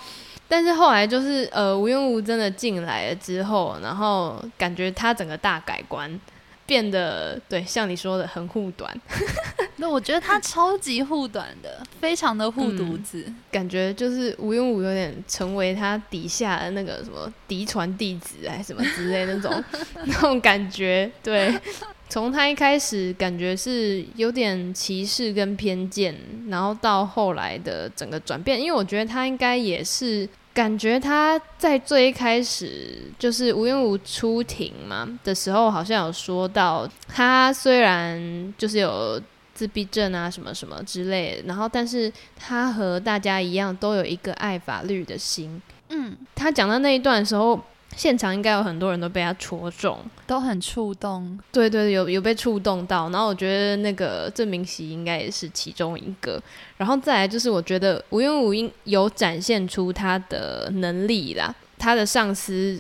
[0.49, 6.21] 但是后来就是呃吴庸武真的进来了之后，然后感觉他整个大改观，
[6.65, 8.93] 变得对像你说的很护短，
[9.77, 13.25] 那我觉得他超级护短的， 非常的护犊子。
[13.51, 19.65] 感觉就是吴庸武有点成为他底下的那个什么嫡传弟子还是什么之类那种
[20.07, 21.53] 那种感觉，对。
[22.09, 26.15] 从他一开始感觉是有点歧视跟偏见，
[26.49, 39.21] 然后到后来的整个转变，因为我觉得他应该也是感觉他在最一开始就是吴彦武出庭嘛的时候，好像有说到他虽然就是有
[39.53, 45.61] 自闭症啊什么什么之类的，然后但是他和大家一样都有一个爱法律的心。
[45.89, 47.59] 嗯，他讲到那一段的时候，
[47.97, 49.99] 现场应该有很多人都被他戳中。
[50.27, 51.39] 都很触动。
[51.51, 56.41] 对对，有有被触动到，然后我觉得那个郑明熙应该也是其中一个，
[56.77, 62.79] 然后再来就是我觉得吴庸武英有展现出他的能力啦，他的上司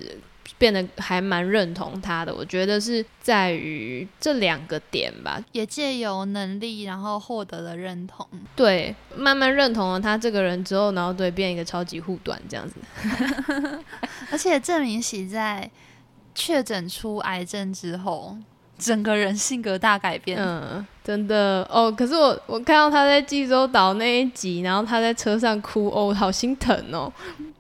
[0.59, 8.27] 变得还蛮认同他的，我觉得是在于这两个点吧，也借由能力，然后获得了认同。
[8.55, 12.77] 对，慢慢认同了他这个人之后，然后对变一个超级护短这样子，
[14.31, 15.71] 而且郑明喜在
[16.35, 18.37] 确诊出癌症之后，
[18.79, 20.39] 整个人性格大改变。
[20.39, 21.91] 嗯，真的哦。
[21.91, 27.13] 可是我我看到他在济州岛那一集，然后他在车上哭哦，好心疼哦。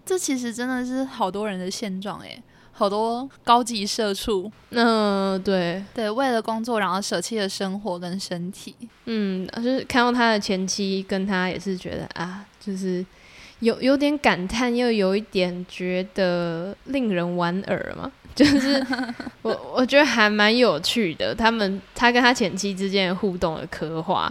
[0.04, 2.40] 这其实真的是好多人的现状诶，
[2.78, 8.74] 好多高级社畜，嗯，对，对，为了工作然后舍弃了生活跟身体。
[9.06, 13.04] 嗯，就是看到他的前妻跟他也是觉得啊，就是
[13.60, 18.12] 有有点感叹，又有一点觉得令人莞尔嘛。
[18.36, 18.86] 就是
[19.40, 24.30] 我我觉得还蛮有趣的，他们他跟他前妻之间的互动的刻画，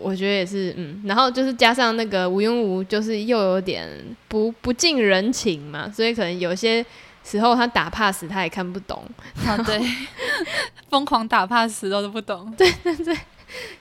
[0.00, 3.90] 我觉得也是嗯，然后就是加上那个吴庸吴，就是又有点
[4.28, 6.86] 不不近人情嘛，所以可能有些
[7.24, 9.02] 时候，他打 pass 他也看不懂。
[9.46, 9.80] 啊，对，
[10.90, 12.52] 疯狂打 pass 都不懂。
[12.56, 13.18] 对对对，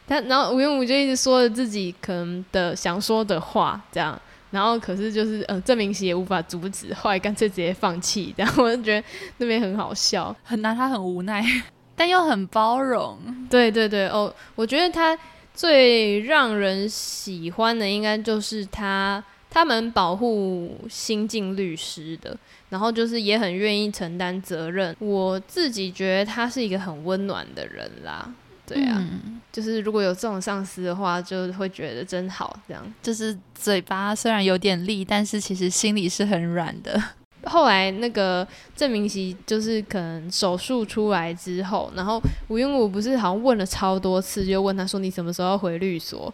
[0.08, 4.20] 他然后吴永武就一直说着自己可能的想说的话，这样，
[4.52, 8.34] 然后可是就是呃，郑明熙也无法阻止，后来干脆直接放弃。
[8.38, 11.44] 然后我就觉得那边很好笑，很难，他很无奈，
[11.96, 13.20] 但又很包容。
[13.50, 15.18] 对对对，哦，我觉得他
[15.54, 19.24] 最让人喜欢的应该就是他。
[19.54, 22.36] 他们保护新晋律师的，
[22.70, 24.96] 然后就是也很愿意承担责任。
[24.98, 28.34] 我自己觉得他是一个很温暖的人啦，
[28.66, 29.08] 对啊，
[29.52, 32.60] 就是如果有这种上司的话，就会觉得真好。
[32.68, 37.00] 这样就是嘴巴虽然有点利，但是其实心里是很软的。
[37.46, 46.34] 后来那个郑明熙就是可能手术出来之后，然后吴英武不是好像问了超多次，就问他说：“你什么时候要回律所？”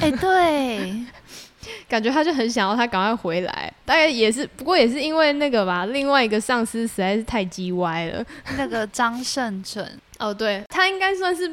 [0.00, 1.04] 哎，对。
[1.86, 8.24] 感觉他就很想要他赶快回来，大概也是，不过也是因为那个吧，另外一个上司实在是太叽歪了。
[8.56, 9.86] 那个张胜准，
[10.18, 11.50] 哦，对他应该算是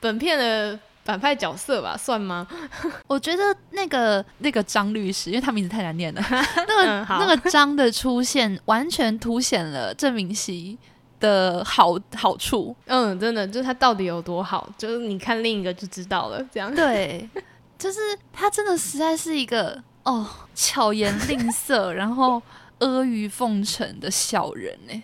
[0.00, 1.96] 本片的反派角色吧？
[1.96, 2.46] 算吗？
[3.06, 6.22] 我觉得那个那个张律师，因为他名字太难念了，
[6.66, 10.78] 那个那个张的出现，完全凸显了郑明熙
[11.20, 12.74] 的好好处。
[12.86, 16.42] 嗯，真的，就是他到底有多好，就是你看另一个就知道了。
[16.52, 17.28] 这样对。
[17.76, 17.98] 就是
[18.32, 22.40] 他真的实在是一个哦巧言令色， 然后
[22.78, 25.02] 阿谀奉承的小人呢，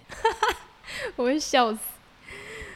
[1.17, 1.81] 我会笑死。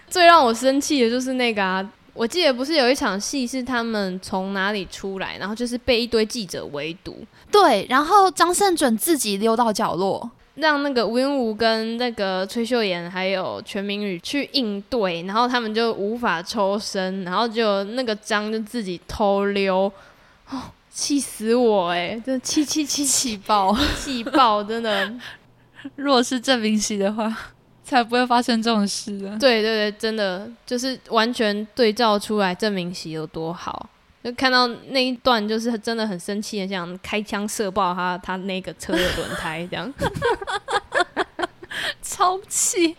[0.09, 10.31] 最让我生气的就是那个啊，我记得不是有一场戏是他们从哪里出来，然后就是被一堆记者围堵，对，然后张胜准自己溜到角落。
[10.55, 19.93] 让那个吴英武跟那个崔秀妍还有全明宇去应对，然后他们就无法抽身，然后就那个张就自己偷溜，
[20.49, 23.05] 哦，气死我哎，真的气气气。
[23.05, 25.13] 气 爆， 气爆，真的。
[25.97, 27.37] 若是郑明熙的话，
[27.85, 29.37] 才不会发生这种事啊。
[29.39, 33.89] 对对对，真的就是完全对照出来证明熙有多好。
[34.23, 39.93] 就看到那一段，就是真的很生气很，想开枪射爆他他那个车的轮胎，这样，
[42.01, 42.97] 超气，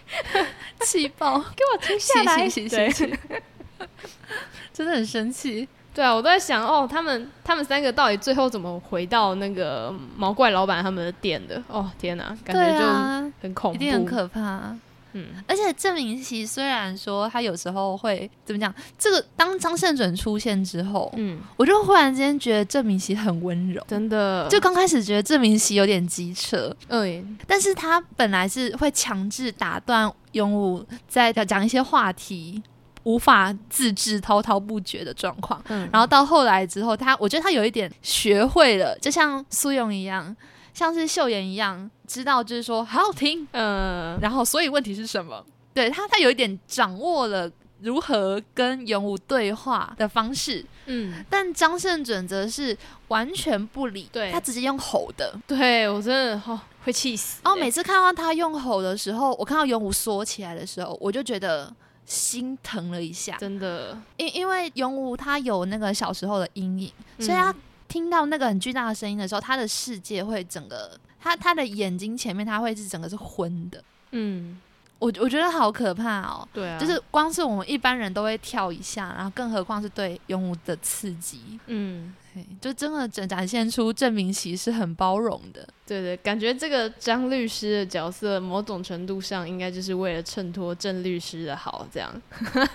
[0.82, 2.48] 气爆，给我停下来！
[2.48, 2.90] 对，
[4.72, 5.68] 真的很生气。
[5.96, 11.64] 对啊，我都在想，哦，他们他们三个到底最后怎么回到那个毛怪老板他们的店的？
[11.70, 14.76] 哦，天哪，感觉就很恐怖，一定很可怕。
[15.18, 24.46] 嗯，而且郑明熙虽然说他有时候会怎么讲，这个当张胜准出现之后，嗯，我就忽然间觉得郑明熙很温柔，真的。
[24.50, 32.62] 就刚开始觉得郑明熙有点机车，嗯，但是他本来是会强制打断勇武在讲一些话题，
[33.06, 35.60] 无法自制、滔滔不绝的状况。
[35.70, 40.36] 嗯，然后到后来之后，他我觉得他有一点学会了，就像苏勇一样。
[40.74, 45.42] 像是秀妍一样，知道就是说好好听，嗯，然后所以问题是什么？
[45.74, 57.40] 对他，他有一点掌握了如何跟勇武对话的方式，嗯，但张胜准则是完全不理，对他直接用吼的，对我真的哦会气死。
[57.46, 61.74] 然后每次看到他用吼的时候，我看到勇武缩起来的时候，我就觉得
[62.06, 67.54] 心疼了一下，真的，因因为永武他有那个小时候的阴影，所以他。
[67.88, 73.82] 听到那个很巨大的声音的时候，他的世界会整个，他他的眼睛前面他会是整个是昏的。
[74.10, 74.60] 嗯，
[74.98, 76.46] 我我觉得好可怕哦。
[76.52, 81.60] 对啊，就是光是我们一般人都会跳一下，然后更何况是对永武的刺激。
[81.68, 82.14] 嗯，
[82.62, 85.68] 就真的展展现出郑明熙是很包容的。
[85.86, 92.12] 对对，感觉这个张律师的角色，某种程度上应该就是为了衬托郑律师的好，这样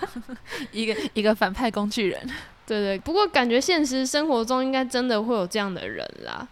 [0.71, 2.19] 一个一个反派工具人。
[2.65, 6.47] 对对，不过感觉现实生活中应该真的会有这样的人啦，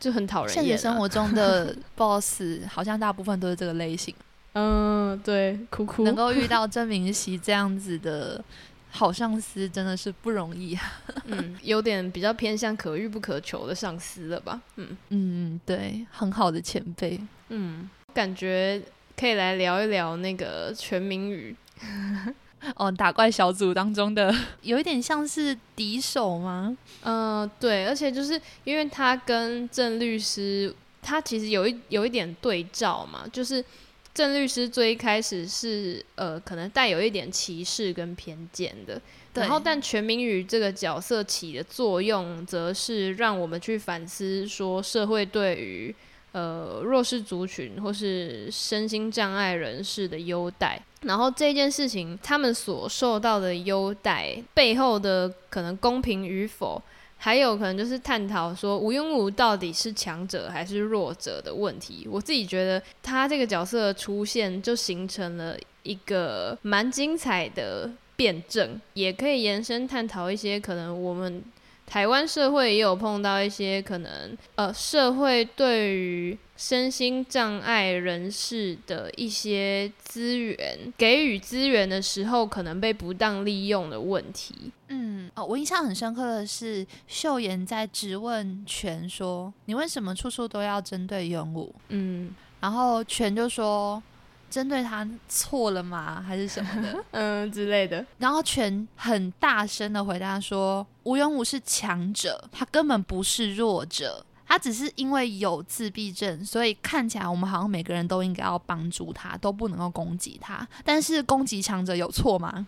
[0.00, 0.64] 就很讨人厌。
[0.64, 4.12] 现实生活中的 boss 好像大部分都是这个类型。
[4.54, 6.02] 嗯，对，哭哭。
[6.02, 8.42] 能够遇到郑明熙这样子的
[8.90, 10.76] 好上司，真的是不容易。
[11.26, 14.60] 嗯，有点比较偏向可遇不可求的上司了吧？
[14.76, 17.20] 嗯嗯，对，很好的前辈。
[17.48, 18.82] 嗯，感觉
[19.16, 21.54] 可以来聊一聊那个全民语。
[22.76, 26.76] 哦，打怪小组当中的 有一点像是敌手吗？
[27.02, 33.64] 嗯，对，而且就是因为他跟郑律师，他其实有一有一点对照嘛，就是
[34.12, 39.00] 郑律师最一开始是呃，可能带有一点歧视跟偏见的，
[39.34, 45.94] 然后但全民宇这个角色起的作用，则是让我们去反思说社会对于。
[46.32, 56.80] 呃，弱势族群或是身心障碍人士的优待，然后这件事情他们所受到的优待背后的可能公平与否，
[57.22, 62.08] 还有可能就是探讨说吴庸武到底是强者还是弱者的问题。
[62.10, 71.44] 我自己觉得他这个角色的出现就形成了一个蛮精彩的辩证，也可以延伸探讨一些可能我们。
[71.86, 84.70] 台湾社会也有碰到一些可能，呃，社会对于身心障碍人士的一些资源给予资源的时候，可能被不当利用的问题。
[84.88, 94.02] 嗯，哦，我印象很深刻的是，秀妍在质问全说：“你为什么处处都要针对勇武？”嗯，然后全就说。
[94.50, 96.20] 针对他错了吗？
[96.20, 97.04] 还是什么的？
[97.12, 98.04] 嗯之类的。
[98.18, 110.66] 然后全很大声的回答说：“吴永武是强者，他根本不是弱者，他只是因为有自闭症，所以看起来我们好像每个人都应该要帮助他，都不能够攻击他。
[110.84, 112.66] 但是攻击强者有错吗？”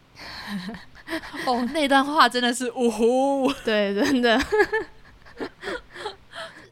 [1.44, 4.40] 哦，那段话真的是呜呼，对，真的。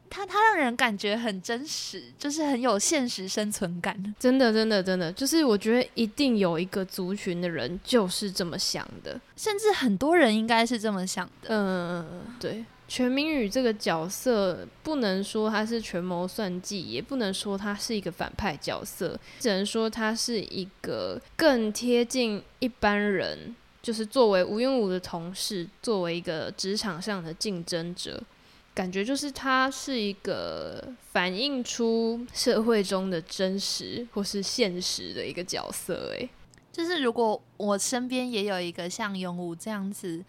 [0.09, 4.15] 他他让人感觉很真实，就是很有现实生存感。
[4.17, 11.49] 真的，真的，真的，就是我觉得一定有一个族群的人就是这么想的，甚至很多人应该是这么想的。
[11.49, 12.63] 嗯，对。
[12.91, 28.21] 全明宇这个角色，不能说他是权谋算计，也不能说他是一个反派角色，只能说他是一个更贴近一般人，就是作为吴永武的同事，作为一个职场上的竞争者。
[28.73, 36.29] 感觉就是他是一个反映出社会中的真实或是现实的一个角色，诶，
[36.73, 40.21] 就是如果我身边也有一个像永武这样子，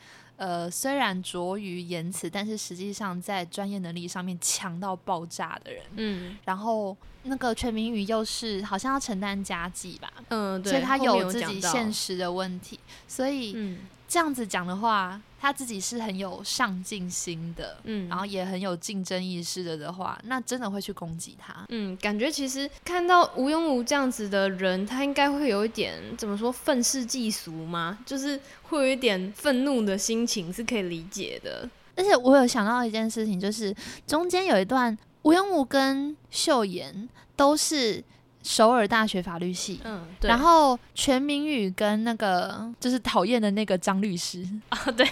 [0.42, 13.78] 呃，虽然拙于言辞，但是实际上在专业能力上面强到爆炸的人，嗯，然后那个全民宇又是好像要承担家计吧，嗯，对，所以他有自己现实的问题，所以
[14.12, 15.18] 这样子讲的话。
[15.42, 21.52] 他自己是很有上进心的，嗯，然后也很有竞争意识的的话，那真的会去攻击他。
[21.70, 27.98] 嗯，感觉其实看到吴庸武这样子的人，他应该会有一点怎么说愤世嫉俗吗？
[28.06, 31.68] 就是会有一点愤怒的心情，是可以理解的。
[31.96, 33.74] 而且我有想到一件事情，就是
[34.06, 38.04] 中间有一段吴庸武跟秀妍都是。
[38.42, 40.28] 首尔大学法律系，嗯，对。
[40.28, 45.08] 然后全民宇跟那个就是讨厌的那个张律师啊，对。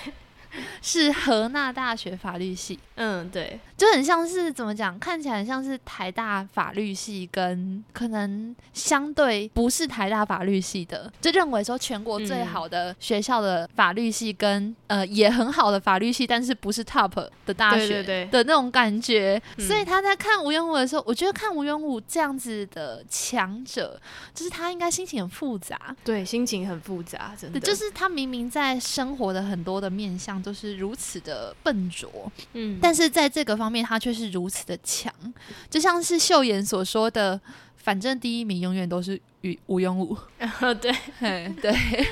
[0.83, 19.41] 是河纳大学法律系，嗯，对，就很像是怎么讲，看起来很像是台大法律系跟可能相对不是台大法律系的，就认为说全国最好的学校的法律系跟呃也很好的法律系，但是不是 top 的大学的那种感觉。
[19.57, 23.99] 所以他在看吴永武的时候，我觉得看吴永武这样子的强者，
[24.35, 30.41] 就是他应该心情很复杂，对，心情很复杂，真的，就是他明明在生活的很多的面相。
[30.41, 32.11] 都是如此的笨拙，
[32.55, 35.13] 嗯，但是在这个方面，他却是如此的强，
[35.71, 37.41] 就像是秀妍所说的，
[37.77, 40.17] 反正第一名永远都是与吴庸武，
[40.81, 40.93] 对，
[41.61, 42.07] 对，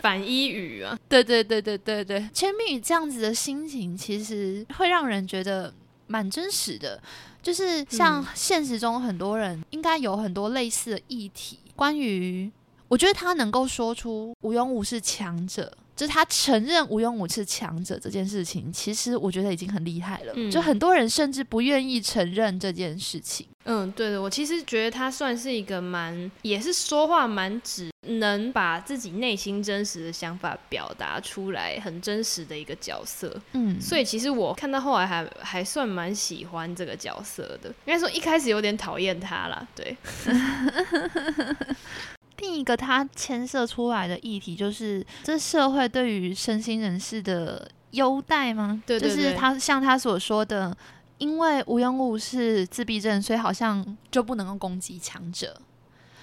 [0.00, 5.72] 反一语啊，对对对对对对，千明宇这样子的心情，其实会让人觉得
[6.06, 7.00] 蛮真实的，
[7.42, 12.50] 就是像现实中很多人应该有很多类似的议题，关于
[12.88, 15.72] 我觉得他能够说出吴庸武是强者。
[16.02, 20.34] 就是他承认吴永武是强者这件事情，其实我觉得已经很厉害了。
[20.50, 23.46] 就很多人甚至不愿意承认这件事情。
[23.66, 33.40] 嗯，对的，我其实觉得他算是一个蛮，也是说话蛮直，能把自己内心真实的想法表达出来，很真实的一个角色。
[33.52, 37.68] 嗯，所以其实我看到后来还还算蛮喜欢这个角色的。
[37.86, 39.96] 应该说一开始有点讨厌他了，对。
[42.42, 48.82] 另一个他牵涉出来的议题，就是这社会对于身心人士的优待吗？
[48.84, 50.76] 对对对，就是他像他所说的，
[51.18, 55.58] 因为无缘无是自闭症，所以好像就不能够攻击强者。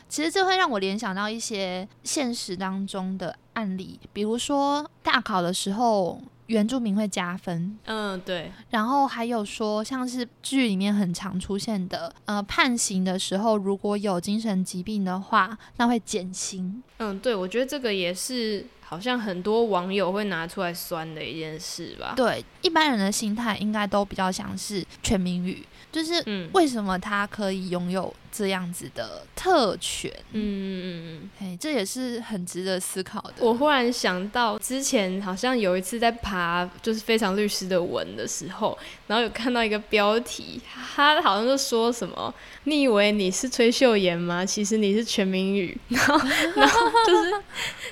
[0.08, 6.22] 其实这会让我联想到一些现实当中的案例，比如说大考的时候。
[6.50, 8.52] 原住民会加分，嗯，对。
[8.72, 16.82] 然后还有说，像是剧里面很常出现的，呃，判刑的时候，如果有精神疾病的话，那会减刑。
[16.98, 22.14] 嗯，对，我觉得这个也是好像很多网友会拿出来酸的一件事吧。
[22.16, 30.12] 对，一般人的心态应该都比较像是全民语，就是为什么他可以拥有这样子的特权。
[30.32, 31.30] 嗯嗯嗯。
[31.40, 33.34] 哎，这也是很值得思考的。
[33.40, 38.78] 我忽然想到，之前好像有一次在爬就是非常律师的文的时候，
[39.08, 40.62] 然后有看到一个标题，
[40.96, 42.34] 他好像就说什么
[42.66, 44.46] ：“你以为你是崔秀妍吗？
[44.46, 45.78] 其实你是全民宇。
[45.90, 46.18] ”然后，
[46.56, 47.34] 然后就是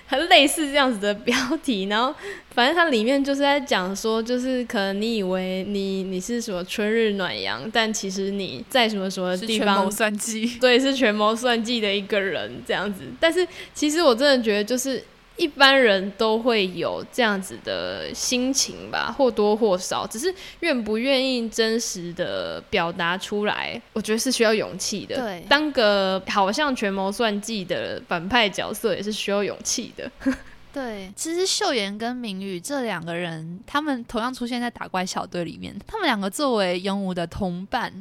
[0.07, 1.85] 很类似这样子的标题。
[1.85, 2.13] 然后，
[2.51, 13.03] 反正它里面就是在讲说，就是可能你以为你你是什么春日暖阳，但其实你在什么什么地方算计， 对，是权谋算计的一个人这样子。
[13.19, 15.03] 但是其实我真的觉得，就是
[15.37, 25.15] 一般人都会有这样子的心情吧，或多或少，只是愿不愿意真实的表达出来，我觉得是需要勇气的。
[25.15, 30.11] 对，当个好像权谋算计的反派角色，也是需要勇气的。
[30.73, 37.91] 对，其实秀妍跟明宇这两个人，他们同样出现在打怪小队里面，他们两个作为勇武的同伴，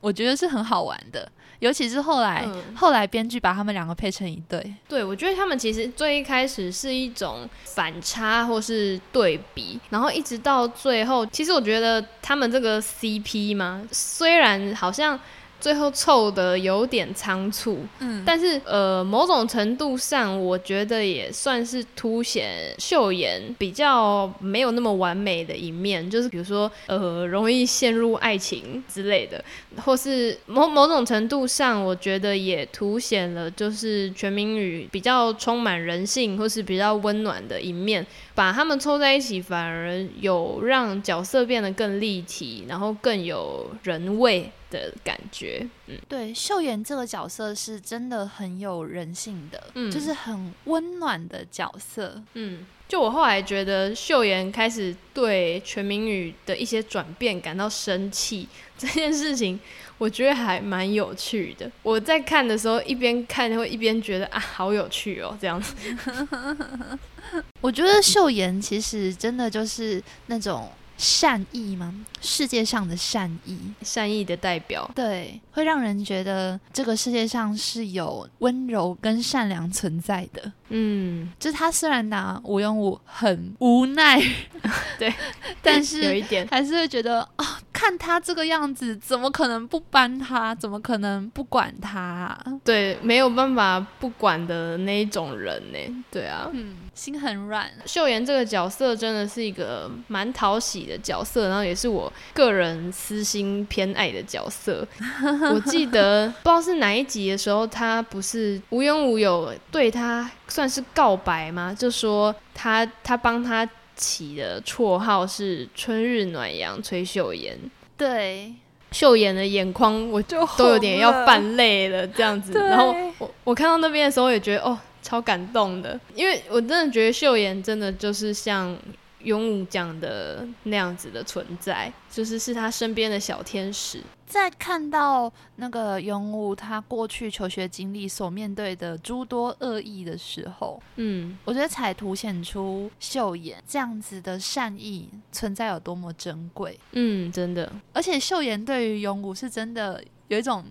[0.00, 1.30] 我觉得是很好玩的。
[1.62, 2.44] 尤其是后来，
[2.74, 4.74] 后来编剧把他们两个配成一对。
[4.88, 15.18] 对，我觉得他们其实最一开始是一种反差或是对比，然后一直到最后，其实我觉得他们这个 CP 嘛，虽然好像。
[15.62, 29.42] 最后凑的有点仓促，嗯，但是呃，某种程度上，我觉得也算是凸显秀妍比较没有那么完美的一面，就是比如说呃，容易陷入爱情之类的，
[29.84, 38.04] 或是某某种程度上，我觉得也凸显了就是全民语比较充满人性或是比较温暖的一面，
[38.34, 44.50] 把他们凑在一起，反而有让角色变得更立体，然后更有人味。
[44.72, 59.60] 的感觉，嗯，对，秀妍这个角色是真的很有人性的，嗯，就是很温暖的角色，嗯，就我后来觉得秀妍开始对全民语的一些转变感到生气这件事情，
[59.98, 61.70] 我觉得还蛮有趣的。
[61.82, 65.76] 我在看的时候一边看会一边觉得啊，好有趣哦，这样子。
[67.60, 70.70] 我觉得秀妍其实真的就是那种。
[71.02, 71.92] 善意吗？
[72.22, 80.52] 世界上的善意，善意的代表，对，会让人觉得这个世界上是有温柔跟善良存在的。
[80.68, 84.18] 嗯，就是他虽然拿无用武很无奈，
[84.98, 85.12] 对，
[85.60, 90.54] 但是有一点还是会觉得啊，看他这个样子，怎么可能不帮他？
[90.54, 92.38] 怎么可能不管他？
[92.64, 96.04] 对，没有办法不管的那一种人呢？
[96.10, 97.70] 对啊，嗯，心很软。
[97.84, 104.86] 秀妍这个角色真的是一个蛮讨喜的角色，然后也是我个人私心偏爱的角色。
[105.52, 110.30] 我记得不知道是哪一集的时候，他不是无缘无有对他。
[110.48, 111.74] 算是告白吗？
[111.76, 117.58] 就说他他帮他起的绰号是“春日暖阳”崔秀妍。
[117.96, 118.52] 对，
[118.90, 122.52] 秀妍的眼眶我就都有点要泛泪了，这样子。
[122.52, 128.76] 然后我我看到那边的时候也觉得哦，超感动的，因为我真的觉得秀妍真的就是像。
[129.22, 134.02] 勇武讲的那样子的存在，就是是他身边的小天使。
[134.26, 146.80] 在看到那个勇武他过去求学经历所面对的诸多恶意的时候，嗯，我觉得才凸显出秀妍这样子的善意存在有多么珍贵。
[146.92, 147.70] 嗯，真的。
[147.92, 150.64] 而且秀妍对于勇武是真的有一种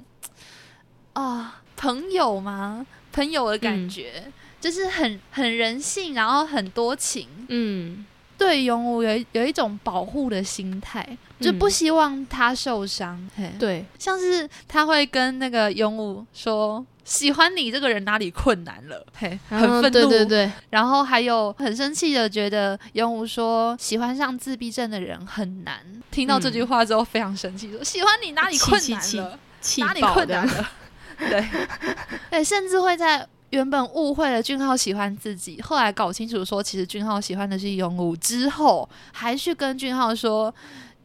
[1.14, 2.86] 啊朋友吗？
[3.12, 4.24] 朋友的感觉，
[4.60, 7.28] 就是很很人性，然后很多情。
[7.50, 8.06] 嗯。
[8.42, 11.08] 对勇武有有一种保护的心态，
[11.40, 13.30] 就不希望他受伤。
[13.60, 19.90] 对，像是他会跟那个勇武说：“喜欢你这个人哪里困难了？”嘿，很愤怒。
[19.92, 20.52] 对对对。
[20.72, 25.76] 然后还有很生气的，觉得勇武说喜欢上自闭症的人很难。
[26.10, 29.40] 听到这句话之后，非常生气，说：“喜欢你哪里困难了？
[29.78, 30.70] 哪里困难了？
[31.30, 31.46] ”对，
[32.32, 33.28] 对，甚至会在。
[33.52, 40.54] 原本误会了俊浩喜欢自己，后来搞清楚说其实俊浩喜欢的是勇武，之后还去跟俊浩说：“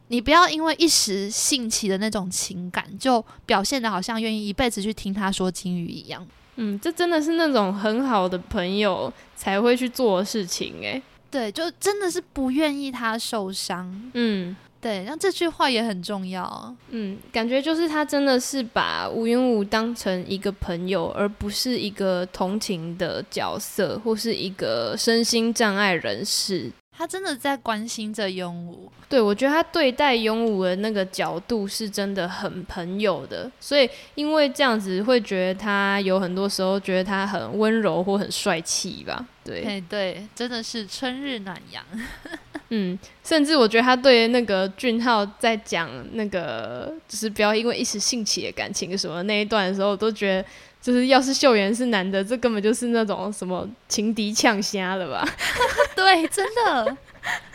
[0.09, 6.27] 你不要因为一时兴起的那种情感，就表现的好像愿意一辈子去听他说金鱼一样。”
[6.59, 14.11] 嗯，这真的是那种很好的朋友才会去做的事情，诶，对，就真的是不愿意他受伤。
[14.15, 14.57] 嗯。
[14.81, 16.75] 对，那这句话也很重要。
[16.91, 26.71] 嗯，感觉就是他真的是把吴云武当成一个朋友，而不是一个同情的角色，或是一个身心障碍人士。
[26.99, 28.91] 他真的在关心着勇武。
[29.07, 33.51] 对，我觉得他对待勇武的那个角度是真的很朋友的。
[33.61, 39.27] 所以因为这样子，会觉得他有很多时候觉得他很温柔或很帅气吧？
[39.45, 41.85] 对，对，真的是春日暖阳。
[42.71, 50.49] 嗯，甚至我觉得他对那个俊浩在讲那个，就是不要因为一时兴起的感情什么那一段的时候，我都觉得，
[50.83, 55.25] 就是要是秀妍是男的，这根本就是那种什么情敌呛瞎了吧？
[55.95, 56.97] 对，真的，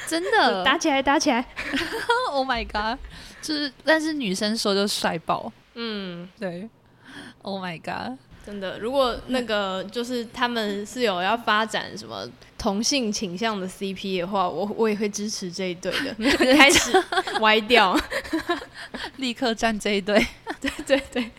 [0.07, 1.45] 真的打起来，打起来！
[2.31, 2.97] Oh my god！
[3.41, 5.51] 就是，但是女生说就帅爆。
[5.75, 6.69] 嗯，对。
[7.41, 8.17] Oh my god！
[8.45, 12.27] 真的，如果那个就是他们是有要发展什么
[12.61, 16.13] 同性倾向的 CP 的话，我我也会支持这一对的。
[16.55, 16.91] 开始
[17.39, 17.99] 歪掉，
[19.17, 20.23] 立刻站这一对。
[20.61, 21.31] 对对对。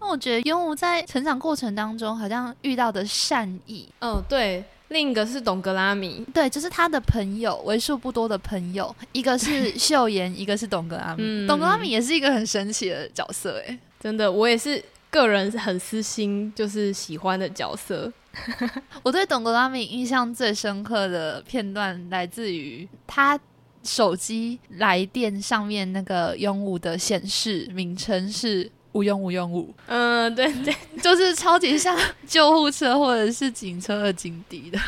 [0.00, 11.46] 那我觉得庸武在成长过程当中好像遇到的善意，哦对，另一个是董格拉米，对，就是他的朋友，为数不多的朋友，一个是秀妍，一个是董格拉米。
[11.46, 14.82] 董格拉米也是一个很神奇的角色，哎，真的，我也是。
[15.12, 18.10] 个人是很私心，就是喜欢的角色。
[19.02, 23.38] 我对董格拉米印象最深刻的片段，来自于他
[23.82, 29.74] 手机来电上面那个用武的显示名称是无用无用武。
[29.86, 34.78] 嗯，对对，就是超级像救护车或者是警车的警笛的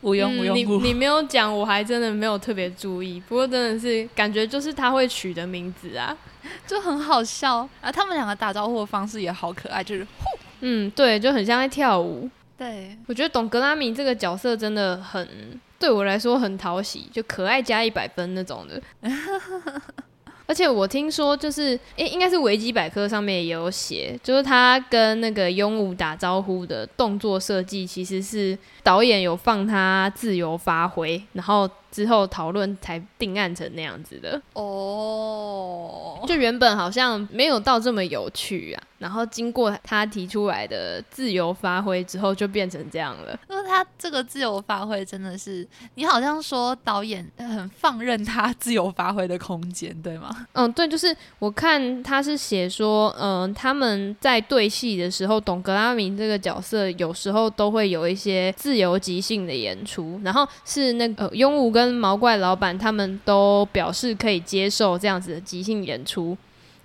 [0.00, 0.80] 无用无用武。
[0.80, 3.20] 你你没有讲，我还真的没有特别注意。
[3.28, 6.16] 不过真的是感觉就是他会取的名字啊。
[6.64, 7.90] 就很好笑啊！
[7.90, 12.30] 他们两个打招呼的方式也好可爱，就是呼，嗯，对，就很像在跳舞。
[12.58, 15.28] 对，我觉得董格拉米这个角色真的很
[15.78, 18.80] 对我来说很讨喜，就可爱加一百分那种的。
[20.48, 28.56] 而且我听说，就是诶，应该是维基百科上面也有写，就是他跟那个鹦鹉打招呼的动作设计，其实是
[28.86, 31.68] 导演有放他自由发挥，然后。
[31.88, 43.38] 之后讨论才定案成那样子的哦，就原本好像没有到这么有趣啊，然后经过他提出来的自由发挥之后，就变成这样了。
[43.48, 50.46] 因为他这个自由发挥真的是，你好像说导演很放任他自由发挥的空间，对吗？
[50.52, 66.36] 嗯，对，就是我看他是写说，嗯，他们在对戏的时候，董格拉明这个角色有时候都会有一些自由即兴的演出，然后是那个庸武跟跟毛怪老板他们都表示可以接受这样子的即兴演出，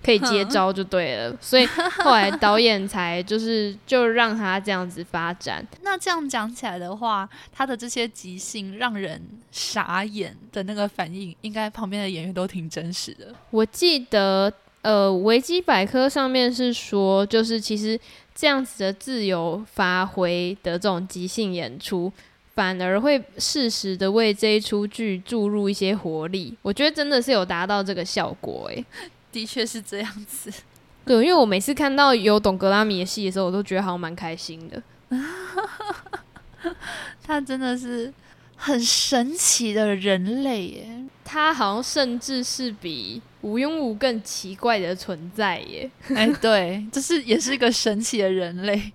[0.04, 1.36] 可以接招就对了。
[1.40, 5.66] 所以后来导演才就是 就让他这样子发展。
[5.80, 9.20] 那这样讲起来的话，他的这些即兴让人
[9.50, 13.34] 傻眼的那个反应，应该旁边的演员都挺真实的。
[13.50, 17.98] 我记得呃，维基百科上面是说，就是其实
[18.34, 22.12] 这样子的自由发挥的这种即兴演出。
[22.54, 28.84] 反而会适时的为这一出剧注入一些活力，我觉得真的是有达到这个效果诶，
[29.32, 30.52] 的确是这样子。
[31.06, 34.82] 对，因为我每次看到有懂格拉米的戏的时候，我都觉得好像蛮开心的。
[37.24, 38.12] 他真的是
[38.64, 45.90] 很神奇的人类耶，他好像甚至是比吴庸武更奇怪的存在耶。
[46.14, 48.92] 哎，对，就是也是一个神奇的人类。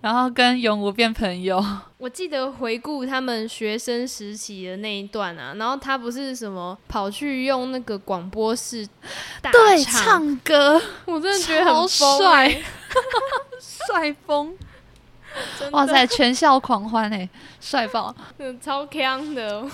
[0.00, 1.64] 然后跟永无变朋友。
[1.96, 8.86] 我记得回顾他们学生时期的那一段啊，然后他不是什么跑去用那个广播室
[9.50, 12.62] 对唱歌，我真的觉得很帅，
[13.88, 14.56] 帅疯！
[15.72, 17.28] 哇塞，全校狂欢哎，
[17.60, 18.14] 帅爆，
[18.60, 19.64] 超强的，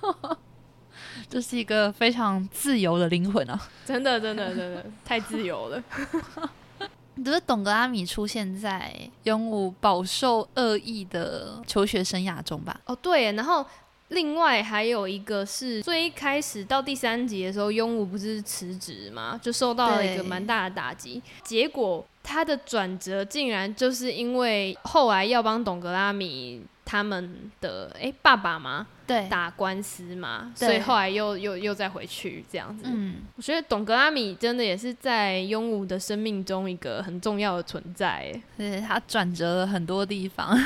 [1.28, 3.60] 这是一个非常自由的灵魂啊！
[3.84, 5.82] 真的，真的，真的太自由了。
[7.14, 8.94] 你觉得董格拉米出现在
[9.24, 12.80] 永武饱受恶意的求学生涯中吧？
[12.86, 13.64] 哦，对，然后
[14.08, 21.22] 另外还有一个是最开始到第三集的时候，庸武不是辞职嘛，就受到了一个蛮大的打击。
[21.42, 28.86] 结果他的转折竟然就是因为后来要帮董格拉米他们的哎爸爸吗？
[29.06, 32.84] 对，打官司嘛，所以后来又又又再回去这样子。
[32.86, 38.34] 嗯，我觉得董格拉米真的也是在庸武的生命中一个很重要的存在。
[38.56, 40.58] 对，他转折了很多地方，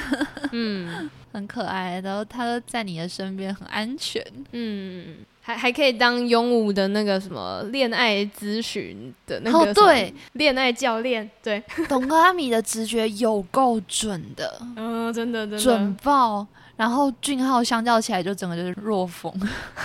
[0.53, 4.25] 嗯， 很可爱，然后他在你的身边很安全。
[4.53, 11.28] 嗯，还还可以当勇武的那个什么恋爱咨询的那个对恋爱教练。
[11.43, 16.47] 对， 董哥阿米的直觉有够准的，嗯，真的真的准爆。
[16.76, 19.32] 然后俊浩相较起来就整个就是弱风，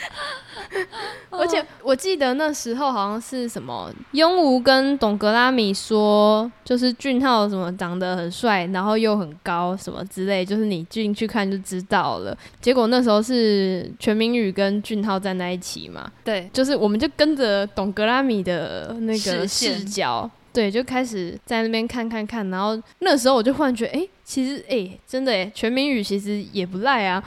[1.30, 12.36] 而且我记得那时候好像是什么，庸武跟董格拉米说，就是俊浩什么长得很帅，然后又很高什么之类，就是你进去看就知道了。
[12.60, 20.28] 结果那时候是全明宇跟俊浩站在一起嘛，对，就是我们就跟着董格拉米的那个视角。
[20.52, 27.22] 对，就开始在那边看看看，然后那时候我就忽然觉得，哎、其实哎、真的哎，全民宇其实也不赖啊。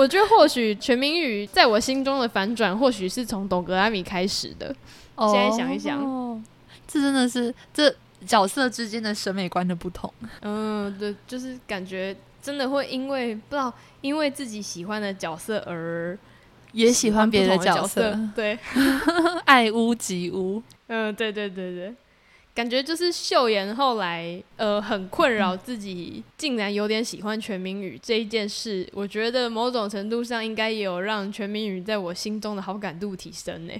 [0.00, 4.74] 我觉得或许全民语在我心中的反转，或许是从董格拉米开始的。
[5.18, 6.40] 现在想一想哦，
[6.88, 7.94] 这真的是这
[8.26, 10.10] 角色之间的审美观的不同。
[10.40, 13.70] 嗯，对，就是感觉真的会因为不知道
[14.00, 16.18] 因为自己喜欢的角色而
[16.72, 18.58] 也喜欢别的的角色色，，对，
[19.44, 20.62] 爱屋及乌。
[20.86, 21.94] 嗯，对对对对，
[22.60, 33.72] 感觉就是秀妍后来呃很困扰自己，竟然有点喜欢全民宇这一件事，我觉得某种程度上应该也有让全民宇在我心中的好感度提升呢。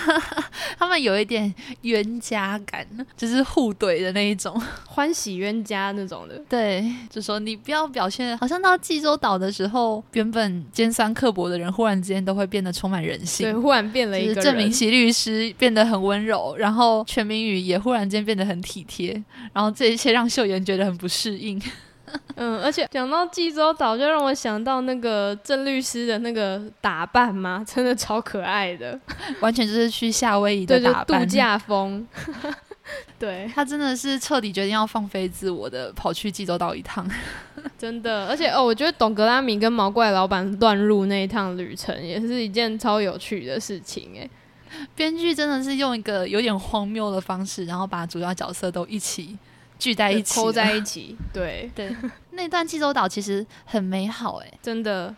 [0.78, 4.58] 他们有一点冤家感，就是互怼的那一种。
[4.88, 19.12] 欢喜冤家那种的，对，就说你不要表现，好像到济州岛的时候，原本尖酸刻薄的人，忽然之间都会变得充满人性对，忽然变了就是一个人，郑明其律师变得很温柔，然后全民宇也忽然间变得很体贴，
[19.54, 21.58] 然后这一切让秀妍觉得很不适应。
[22.36, 28.98] 嗯，而且讲到济州岛，就让我想到那个郑律师的那个打扮嘛， 真的超可爱的，
[29.40, 32.06] 完全就是去夏威夷的打扮，度假风，
[33.18, 37.06] 对，他真的是彻底决定要放飞自我的，跑去济州岛一趟。
[37.76, 44.26] 真的，而且哦，我觉得董格拉米跟毛怪老板乱入那一趟旅程，也是一件超有趣的事情哎。
[44.94, 49.36] 编剧真的是用一个有点荒谬的方式，然后把主要角色都一起
[49.78, 51.94] 聚在一起了，扣在一起， 对，对，
[52.32, 55.14] 那段济州岛其实很美好哎、真的，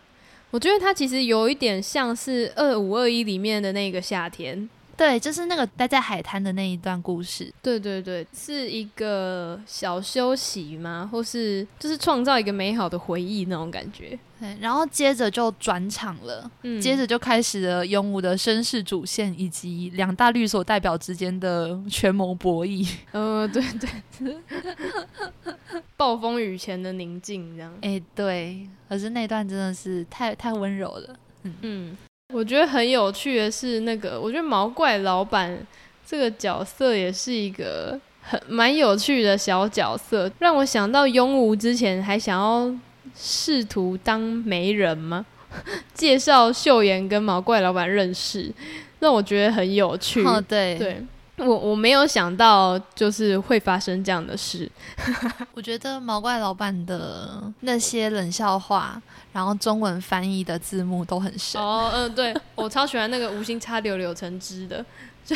[0.51, 4.69] 我觉得它其实有一点像是二五二一里面的那个夏天，
[5.01, 7.51] 对，就是那个待在海滩的那一段故事。
[7.59, 11.09] 对对对，是一个小休息吗？
[11.11, 14.15] 或是就是创造一个美好的回忆那种感觉。
[14.39, 22.87] 对，然后接着就转场了，嗯，接着就开始了勇武的身世主线以及两大律所代表之间的权谋博弈。
[23.11, 23.63] 呃，对
[24.19, 24.37] 对，
[25.97, 27.73] 暴风雨前的宁静，这样。
[27.81, 31.15] 哎、对，可是那段真的是太太温柔了。
[31.63, 31.97] 嗯，
[32.33, 35.57] 我觉得很有趣的是，那个我觉得毛怪老板
[36.05, 42.73] 这个角色也是一个很蛮有趣的小角色，让我想到庸武之前还想要
[43.15, 45.25] 试图当媒人吗？
[45.93, 48.51] 介绍秀妍跟毛怪老板认识，
[48.99, 50.23] 让我觉得很有趣。
[50.23, 51.05] 哦，对，对
[51.47, 54.69] 我我没有想到就是会发生这样的事。
[55.53, 59.01] 我觉得毛怪老板的那些冷笑话，
[59.33, 61.59] 然后中文翻译的字幕都很神。
[61.59, 64.85] 哦，嗯，对我超喜欢那个无心插柳柳成枝的，
[65.25, 65.35] 就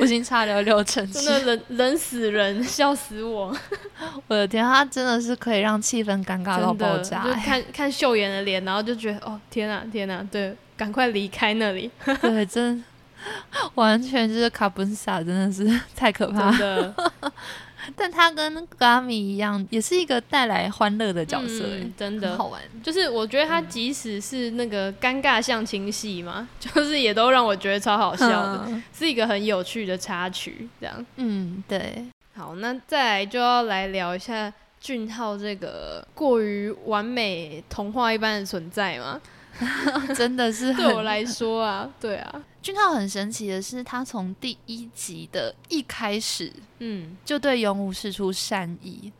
[0.00, 3.56] 无心插柳柳橙汁，真的冷冷死人，笑死我。
[4.26, 7.40] 我的天，他真的是可以让气氛尴尬到，爆炸、就欸。
[7.40, 11.90] 看看秀妍的脸，然后就觉得哦，天哪，天哪，对，赶快离开那里，
[12.20, 12.82] 对，真
[13.74, 16.94] 完全就是卡本萨，真的是太可怕了。
[17.96, 22.60] 但他跟格拉米一样，也是一个带来欢乐的角色、欸，嗯真的好玩。
[22.82, 30.68] 就是我觉得他即使是那个尴尬相亲戏嘛，就是也都让我觉得超好笑的，嗯是一个很有趣的插曲。
[30.78, 32.04] 这样，嗯，对，
[32.36, 39.18] 好，那再来就要来聊一下俊浩这个过于完美童话一般的存在嘛。
[40.14, 41.02] 真的是对我。
[41.02, 49.10] 来说啊，对啊，俊浩很神奇的是，他从第一集的一开始嗯，就对勇武示出善意，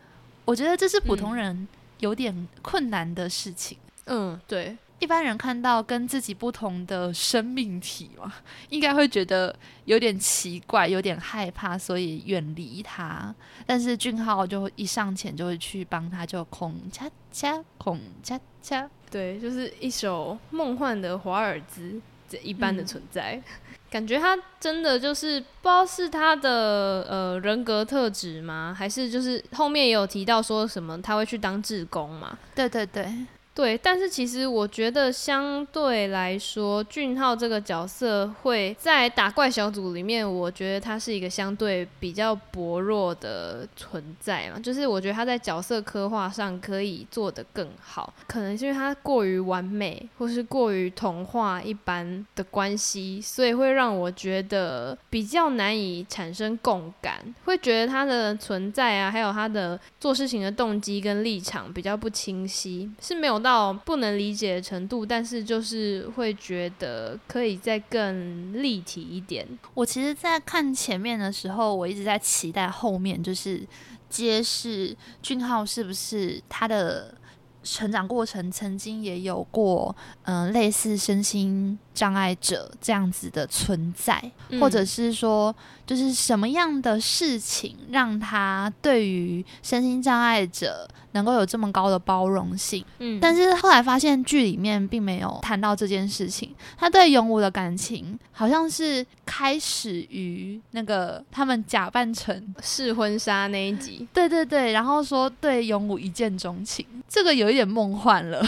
[0.44, 1.68] 我觉得这是普通嗯人
[2.00, 3.78] 有点困难的事情。
[4.04, 8.30] 嗯，对，一般人看到跟自己不同的生命体嘛，
[8.68, 13.34] 应该会觉得有点奇怪，有点害怕，所以远离他。
[13.64, 18.90] 但是俊浩就一上前就会去帮他，就孔恰恰，孔恰恰。
[19.10, 21.98] 对，就是一首梦幻的华尔兹这
[22.42, 23.40] 一般的嗯存在。
[23.90, 28.74] 感觉他真的就是不知道是他的呃人格特质吗？
[28.78, 32.36] 还是就是后面也有提到说什么他会去当志工嘛？
[32.54, 33.10] 对对对，
[33.58, 44.60] 对，但是其实我觉得相对来说，俊浩这个角色会在打怪小组里面，我觉得他是一个相对比较薄弱的存在嘛。
[44.60, 69.46] 就是我觉得他在角色刻画上可以做得更好，可能是因为他过于完美，或是过于童话一般的关系，所以会让我觉得比较难以产生共感，会觉得他的存在啊，还有他的做事情的动机跟立场比较不清晰，是没有到到不能理解的程度，但是就是会觉得可以再更立体一点。
[69.72, 73.66] 我其实，在看前面的时候，我一直在期待后面就是
[74.10, 77.14] 揭示俊浩是不是他的
[77.62, 85.52] 成长过程曾经也有过，嗯、类似身心障碍者这样子的存在，嗯或者是说，
[85.84, 92.84] 就是什么样的事情让他对于身心障碍者能够有这么高的包容性？
[93.00, 108.46] 嗯，但是后来发现剧里面并没有谈到这件事情，他对永武的感情好像是开始于那个他们假扮成 试婚纱那一集，对对对，然后说对永武一见钟情，这个有一点梦幻了。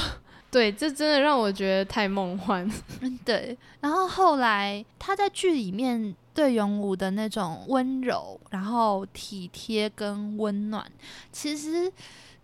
[0.50, 2.68] 对，这真的让我觉得太梦幻。
[3.00, 3.56] 嗯，对。
[3.80, 10.84] 然后后来他在剧里面对永武的那种温柔，然后体贴跟温暖，
[11.30, 11.90] 其实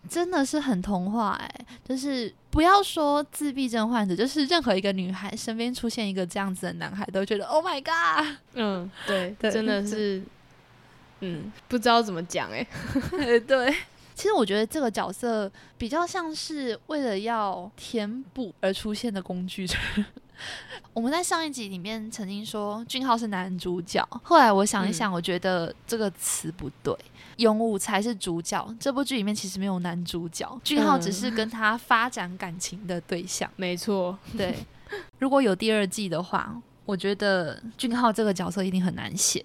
[0.09, 8.37] 真的是很童话哎、就是不要说自闭症患者，就是任何一个女孩身边出现一个这样子的男孩，都觉得 Oh my God！
[8.55, 10.23] 嗯，对，对真的是，
[11.21, 12.65] 嗯，不知道怎么讲哎、
[13.47, 13.75] 对。
[14.17, 20.07] 其实我觉得这个角色比较像是为了要填补而出现的工具人。
[20.93, 26.97] 我们在上一集里面曾经说俊浩是男主角，后来我想一想，我觉得这个词不对，
[27.37, 28.75] 永武才是主角。
[28.81, 33.51] 这部剧里面其实没有男主角，俊浩只是跟他发展感情的对象。
[33.57, 34.55] 没错，对，
[35.19, 36.55] 如果有第二季的话，
[36.87, 39.45] 我觉得俊浩这个角色一定很难写。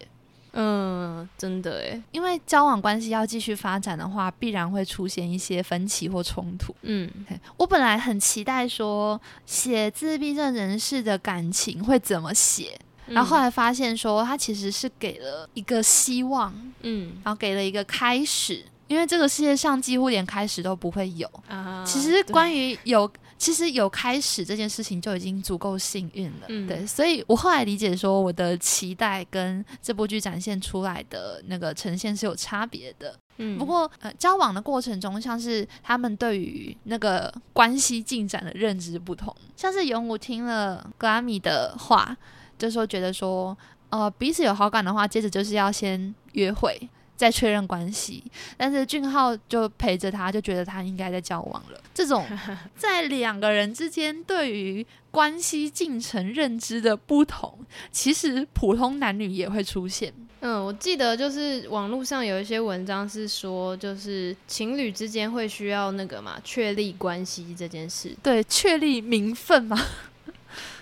[0.54, 6.76] 嗯，真的诶，因为交往关系要继续发展的话，必然会出现一些分歧或冲突。
[6.82, 7.10] 嗯
[7.58, 12.78] 我本来很期待说写自闭症人士的感情会怎么写，
[13.08, 21.30] 然后后来发现说他其实是给了一个希望，嗯然后给了一个开始，因为这个世界上几乎连开始都不会有。
[21.48, 23.10] 啊，其实关于有。
[23.42, 33.18] 其实有开始这件事情就已经足够幸运了，嗯对，所以我后来理解说，我的期待跟这部剧展现出来的那个呈现是有差别的。
[33.38, 42.16] 嗯不过，呃，交往的过程中，像是他们对于那个关系进展的认知不同，像是永武听了格拉米的话，
[42.60, 43.58] 就说觉得说，
[43.90, 46.80] 呃，彼此有好感的话，接着就是要先约会。
[47.22, 48.24] 再确认关系，
[48.58, 51.80] 但是俊浩就陪着他，就觉得他应该在交往了。
[51.94, 52.26] 这种
[52.76, 57.60] 在两个人之间对于关系进程认知的不同，
[57.92, 60.12] 其实普通男女也会出现。
[60.40, 68.18] 嗯，我记得就是网络上有一些文章是说，就是情侣之间会需要那个嘛，确立关系这件事。
[68.24, 69.80] 对，确立名分嘛。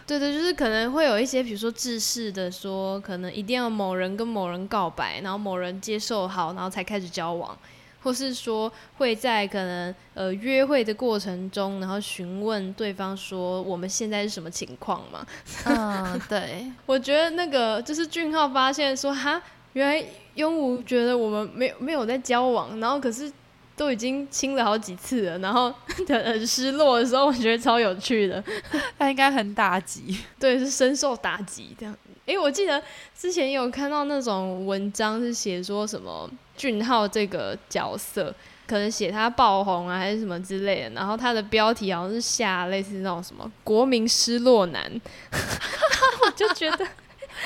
[0.09, 7.55] 对对，就是可能会有一些，比如说制式的说，可能一定要某人跟某人告白，然后某人接受好，然后才开始交往，
[8.01, 15.23] 或是说会在可能呃约会的过程中，然后询问对方说我们现在是什么情况嘛？
[15.65, 19.39] 嗯， 对，我觉得那个就是俊浩发现说，哈，
[19.73, 20.03] 原来
[20.37, 23.31] 庸武觉得我们没有没有在交往，然后可是
[23.79, 25.73] 都已经亲了好几次了，然后
[26.05, 28.43] 很失落的时候，我觉得超有趣的。
[28.99, 30.19] 他应该很打击。
[30.37, 31.95] 对，是深受打击这样。
[32.25, 32.83] 诶，我记得
[33.17, 38.35] 之前有看到那种文章是写说什么俊浩这个角色，
[38.67, 44.91] 可能写他爆红啊，还是什么之类的，然后他的标题好像是下类似那种什么“国民失落男”，
[45.31, 46.85] 我就觉得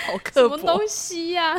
[0.07, 1.55] 好什刻薄，么东西呀、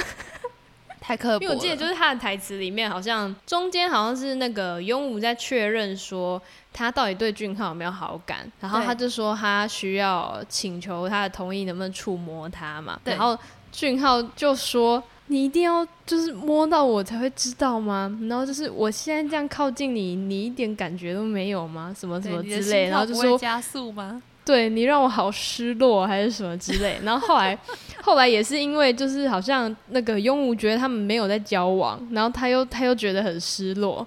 [1.07, 1.43] 太刻薄。
[1.45, 6.41] 因为我记得就是他的台词里面，好像中间好像是那个庸武在确认说
[6.73, 12.99] 他到底对俊浩有没有好感，然后他就说他需要请求他的同意，能不能触摸他嘛？
[13.05, 13.39] 然后
[13.71, 15.03] 俊浩就说。
[15.29, 18.15] 你一定要就是摸到我才会知道吗？
[18.29, 21.97] 然后就是我现在这样靠近你，你一点感觉都没有吗？
[21.99, 24.23] 什么什么之类，然后就说加速吗？
[24.45, 26.99] 对你让我好失落，还是什么之类。
[27.03, 27.59] 然后后来，
[28.03, 34.07] 后来也是因为就是好像那个庸武觉得他们没有在交往，然后他又他又觉得很失落，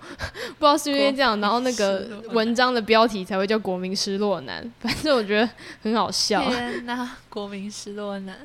[0.59, 4.63] 不知道是因为这样，然后那个文章的标题才会叫“国民失落男”。
[4.79, 5.49] 反正我觉得
[5.81, 6.43] 很好笑。
[6.43, 8.35] 天哪，国民失落男。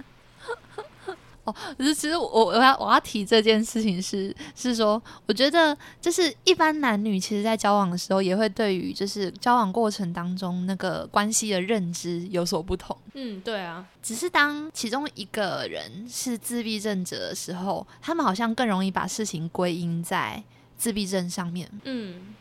[1.44, 12.96] 哦，可是其实我我要我要提这件事情是是说，我觉得就是一般男女其实在交往的时候，也会对于就是交往过程当中那个关系的认知有所不同。
[13.14, 20.42] 嗯，对啊，只是当其中一个人是自闭症者的时候，他们好像更容易把事情归因在
[20.76, 21.68] 自闭症上面。
[21.84, 22.34] 嗯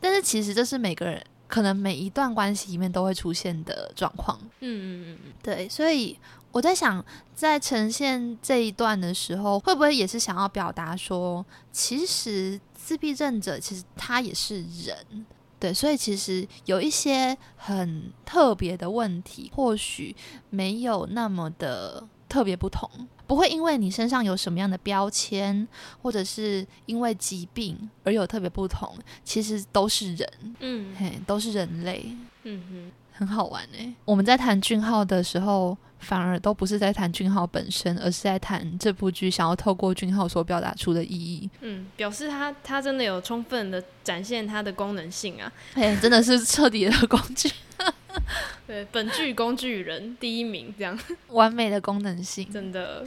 [0.00, 4.38] 但是其实这是每个人可能每一段关系里面都会出现的状况。
[4.60, 6.16] 嗯嗯嗯对，所以
[6.50, 15.26] 我在想，在呈现这一段的时候，会不会也是想要表达说，其实自闭症者其实他也是人。
[15.60, 20.14] 对，所以其实有一些很特别的问题，或许
[20.50, 22.88] 没有那么的特别不同，
[23.26, 25.66] 不会因为你身上有什么样的标签，
[26.00, 28.94] 或者是因为疾病而有特别不同，
[29.24, 32.16] 其实都是人，嗯嘿，都是人类。
[32.44, 33.92] 嗯哼，很好玩哎。
[34.04, 41.50] 我们在谈俊浩的时候，反而都不是在谈俊浩本身，而是在谈这部剧想要透过俊浩所表达出的意义。
[41.60, 45.52] 嗯，表示他他真的有充分的展现他的功能性啊！
[45.74, 47.50] 哎，真的是彻底的工具。
[48.66, 50.96] 对，本剧工具人第一名，这样
[51.28, 53.04] 完美的功能性，真的。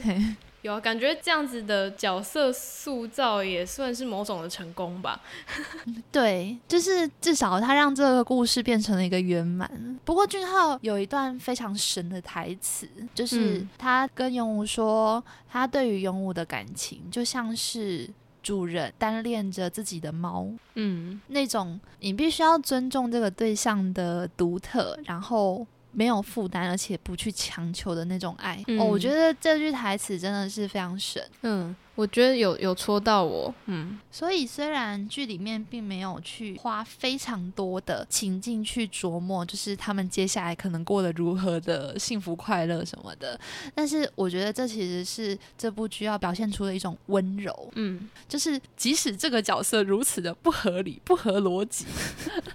[0.62, 5.20] 有啊，感觉这样子的角色塑造也算是某种的成功吧。
[6.12, 9.98] 对，就是至少他让这个故事变成了一个圆满。
[10.04, 18.08] 不过俊浩有一段非常神的台词，就是他跟勇武说，他对于勇武的感情就像是
[18.40, 20.48] 主人单恋着自己的猫。
[20.74, 25.66] 嗯，那种你必须要尊重这个对象的独特，然后。
[25.92, 31.22] 没有负担，而且不去强求的那种爱哦，我觉得这句台词真的是非常神。
[31.42, 31.74] 嗯。
[31.94, 43.38] 我觉得有有戳到我，嗯，所以虽然剧里面并没有去花非常多的情境去琢磨，就是他们接下来可能过得如何的幸福快乐什么的，
[43.74, 51.84] 但是我觉得这其实是这部剧要表现出的一种温柔，嗯，就是即使这个角色如此的不合理、不合逻辑，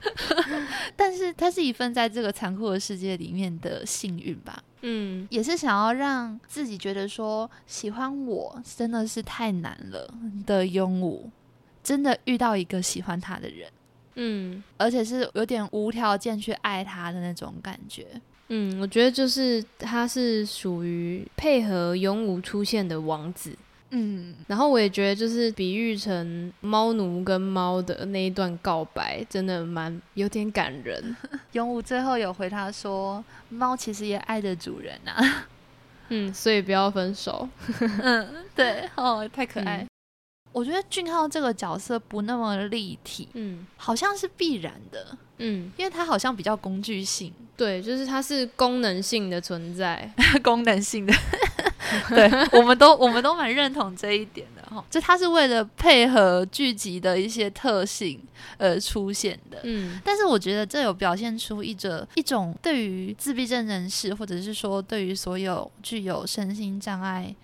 [0.95, 4.63] 但是他是一份在这个残酷的世界里面的幸运吧。
[4.81, 10.13] 嗯，也是想要让自己觉得说喜欢我真的是太难了
[10.45, 11.29] 的拥武，
[11.83, 13.69] 真的遇到一个喜欢他的人，
[14.15, 18.05] 嗯，而且是有点无条件去爱他的那种感觉。
[18.49, 23.57] 嗯，我觉得就是他是属于配合拥武出现的王子。
[23.91, 31.15] 嗯，然后我也觉得，就是比喻成猫奴跟猫的那一段告白，真的蛮有点感人。
[31.53, 35.47] 永武最后有回他说：“猫其实也爱着主人啊。
[36.09, 37.47] ”嗯，所以不要分手。
[38.03, 39.85] 嗯，对，哦，太可爱。
[40.53, 47.31] 我觉得俊浩这个角色不那么立体，嗯，好像是必然的，嗯，因为他好像比较工具性。
[47.55, 50.11] 对，就是它是功能性的存在，
[50.43, 51.13] 功能性的。
[52.09, 58.21] 对，我们都我们都蛮认同这一点的哈，就它是为了配合剧集的一些特性
[58.57, 59.59] 而出现的。
[59.63, 67.35] 嗯，但是我觉得这有表现出一种一种对于自闭症人士，或者是说对于所有具有身心障碍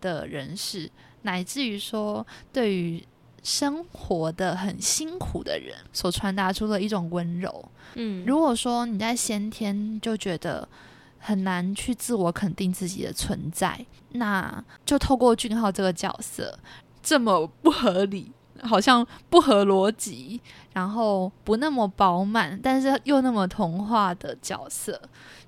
[0.00, 0.90] 的人士，
[1.22, 3.02] 乃至于说对于
[3.42, 7.68] 生活的很辛苦的人，所传达出的一种温柔。
[7.94, 10.68] 嗯，如果说你在先天就觉得。
[11.26, 16.56] 很难去自我肯定自己的存在，那就透过俊浩这个角色，
[17.02, 18.30] 这么不合理，
[18.62, 20.40] 好像不合逻辑，
[20.72, 25.02] 然后不那么饱满，但是又那么童话的角色，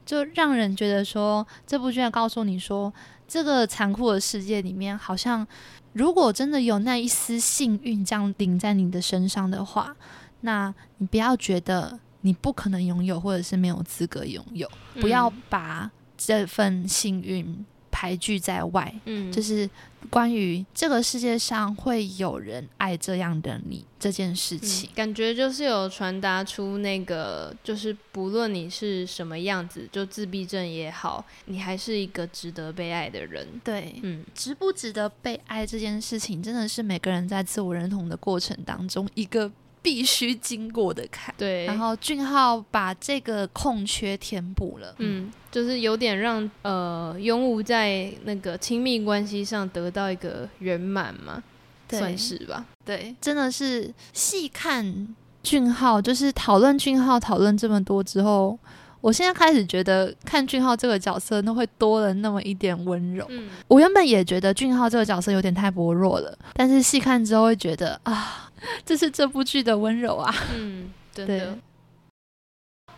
[0.04, 2.92] 就让人觉得说，这部剧要告诉你说，
[3.28, 5.46] 这个残酷的世界里面，好像
[5.92, 9.94] 如果真的有那一丝幸运降临在你的身上的话，
[10.40, 12.00] 那你不要觉得。
[12.22, 14.70] 你不可能拥有，或者是没有资格拥有。
[15.00, 18.92] 不要把这份幸运排拒在外。
[19.04, 19.68] 嗯，就是
[20.10, 33.46] 关于这个世界上会有人爱这样的你这件事情，感觉就是有传达出那个，就是不论你是什么样子，就自闭症也好，你还是一个值得被爱的人。
[33.62, 39.50] 对，嗯，值不值得被爱这件事情，真的是每个人在自我认同的过程当中一个。
[39.88, 41.64] 必须经过的坎，对。
[41.64, 51.42] 然后俊浩把这个空缺填补了，嗯，就是有点让呃永武在那个亲密关系上得到一个圆满嘛，
[51.88, 52.66] 算是吧。
[52.84, 58.58] 对，真的是细看俊浩，就是讨论俊浩，讨论这么多之后。
[59.00, 63.24] 我现在开始觉得看俊浩这个角色，那会多了那么一点温柔。
[63.28, 68.50] 嗯，我原本也觉得俊浩这个角色有点太薄弱了，但是细看之后会觉得啊，
[68.84, 70.34] 这是这部剧的温柔啊。
[70.54, 71.56] 嗯，真的。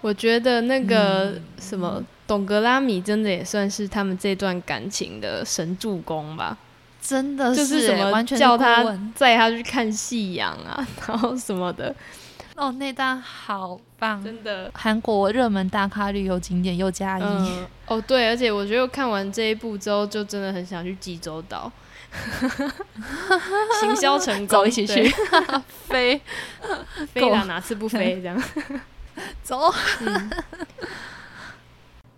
[0.00, 6.56] 我觉得那个什么董格拉米真的也算是他们这段感情的神助攻吧。
[7.02, 8.82] 真的就是什么叫他
[9.14, 11.94] 载他去看夕阳啊， 然后什么的。
[12.56, 17.22] 哦，那段好棒，真的，韩国热门大咖旅游景点又加一。
[17.86, 21.70] 哦，对，而且我觉得看完这一部之后，就真的很想去济州岛，
[23.80, 25.10] 行销成功， 走一起去
[25.88, 26.20] 飞，
[27.12, 28.42] 飞到哪次不飞这样？
[29.42, 29.72] 走。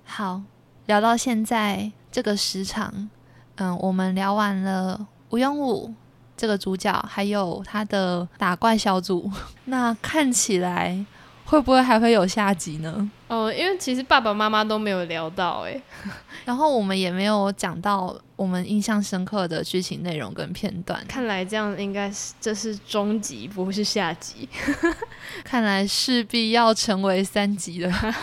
[0.04, 0.42] 好，
[0.86, 3.08] 聊到现在这个时长，
[3.56, 5.94] 嗯，我们聊完了吴庸武。
[6.42, 9.30] 这个主角还有他的打怪小组，
[9.66, 11.06] 那看起来
[11.44, 13.08] 会不会还会有下集呢？
[13.28, 15.80] 哦，因为其实爸爸妈妈都没有聊到哎，
[16.44, 21.00] 然后我们也没有讲到我们印象深刻的剧情内容跟片段。
[21.06, 24.48] 看来这样应该是这是终集，不是下集。
[25.44, 28.14] 看来势必要成为三集了。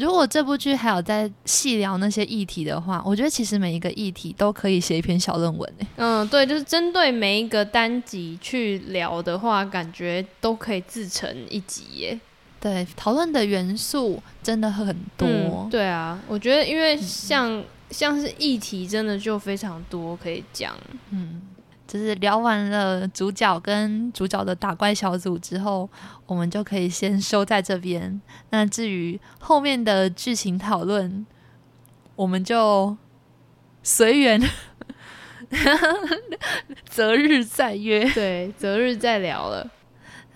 [0.00, 5.86] 如果这部剧还有在细聊那些议题的话，我觉得其实每一个议题都可以写一篇小论文诶。
[5.96, 12.18] 嗯，对，就是针对每一个单集去聊的话，感觉都可以自成一集耶。
[12.58, 14.86] 对，讨论的元素真的很
[15.18, 15.28] 多。
[15.28, 20.74] 嗯对啊，我觉得因为像、像是议题，真的就非常多可以讲。
[21.10, 21.40] 嗯，
[21.90, 25.90] 就是聊完了主角跟主角的打怪小组之后，
[26.24, 28.20] 我们就可以先收在这边。
[28.50, 31.26] 那至于后面的剧情讨论，
[32.14, 32.96] 我们就
[33.82, 34.40] 随缘，
[36.88, 38.08] 择日再约。
[38.12, 39.68] 对，择日再聊了。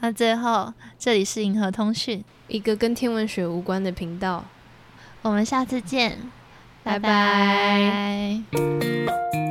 [0.00, 4.44] 那最后，这里是银河通讯，一个跟天文学无关的频道。
[5.22, 6.18] 我们下次见，
[6.82, 9.43] 拜拜拜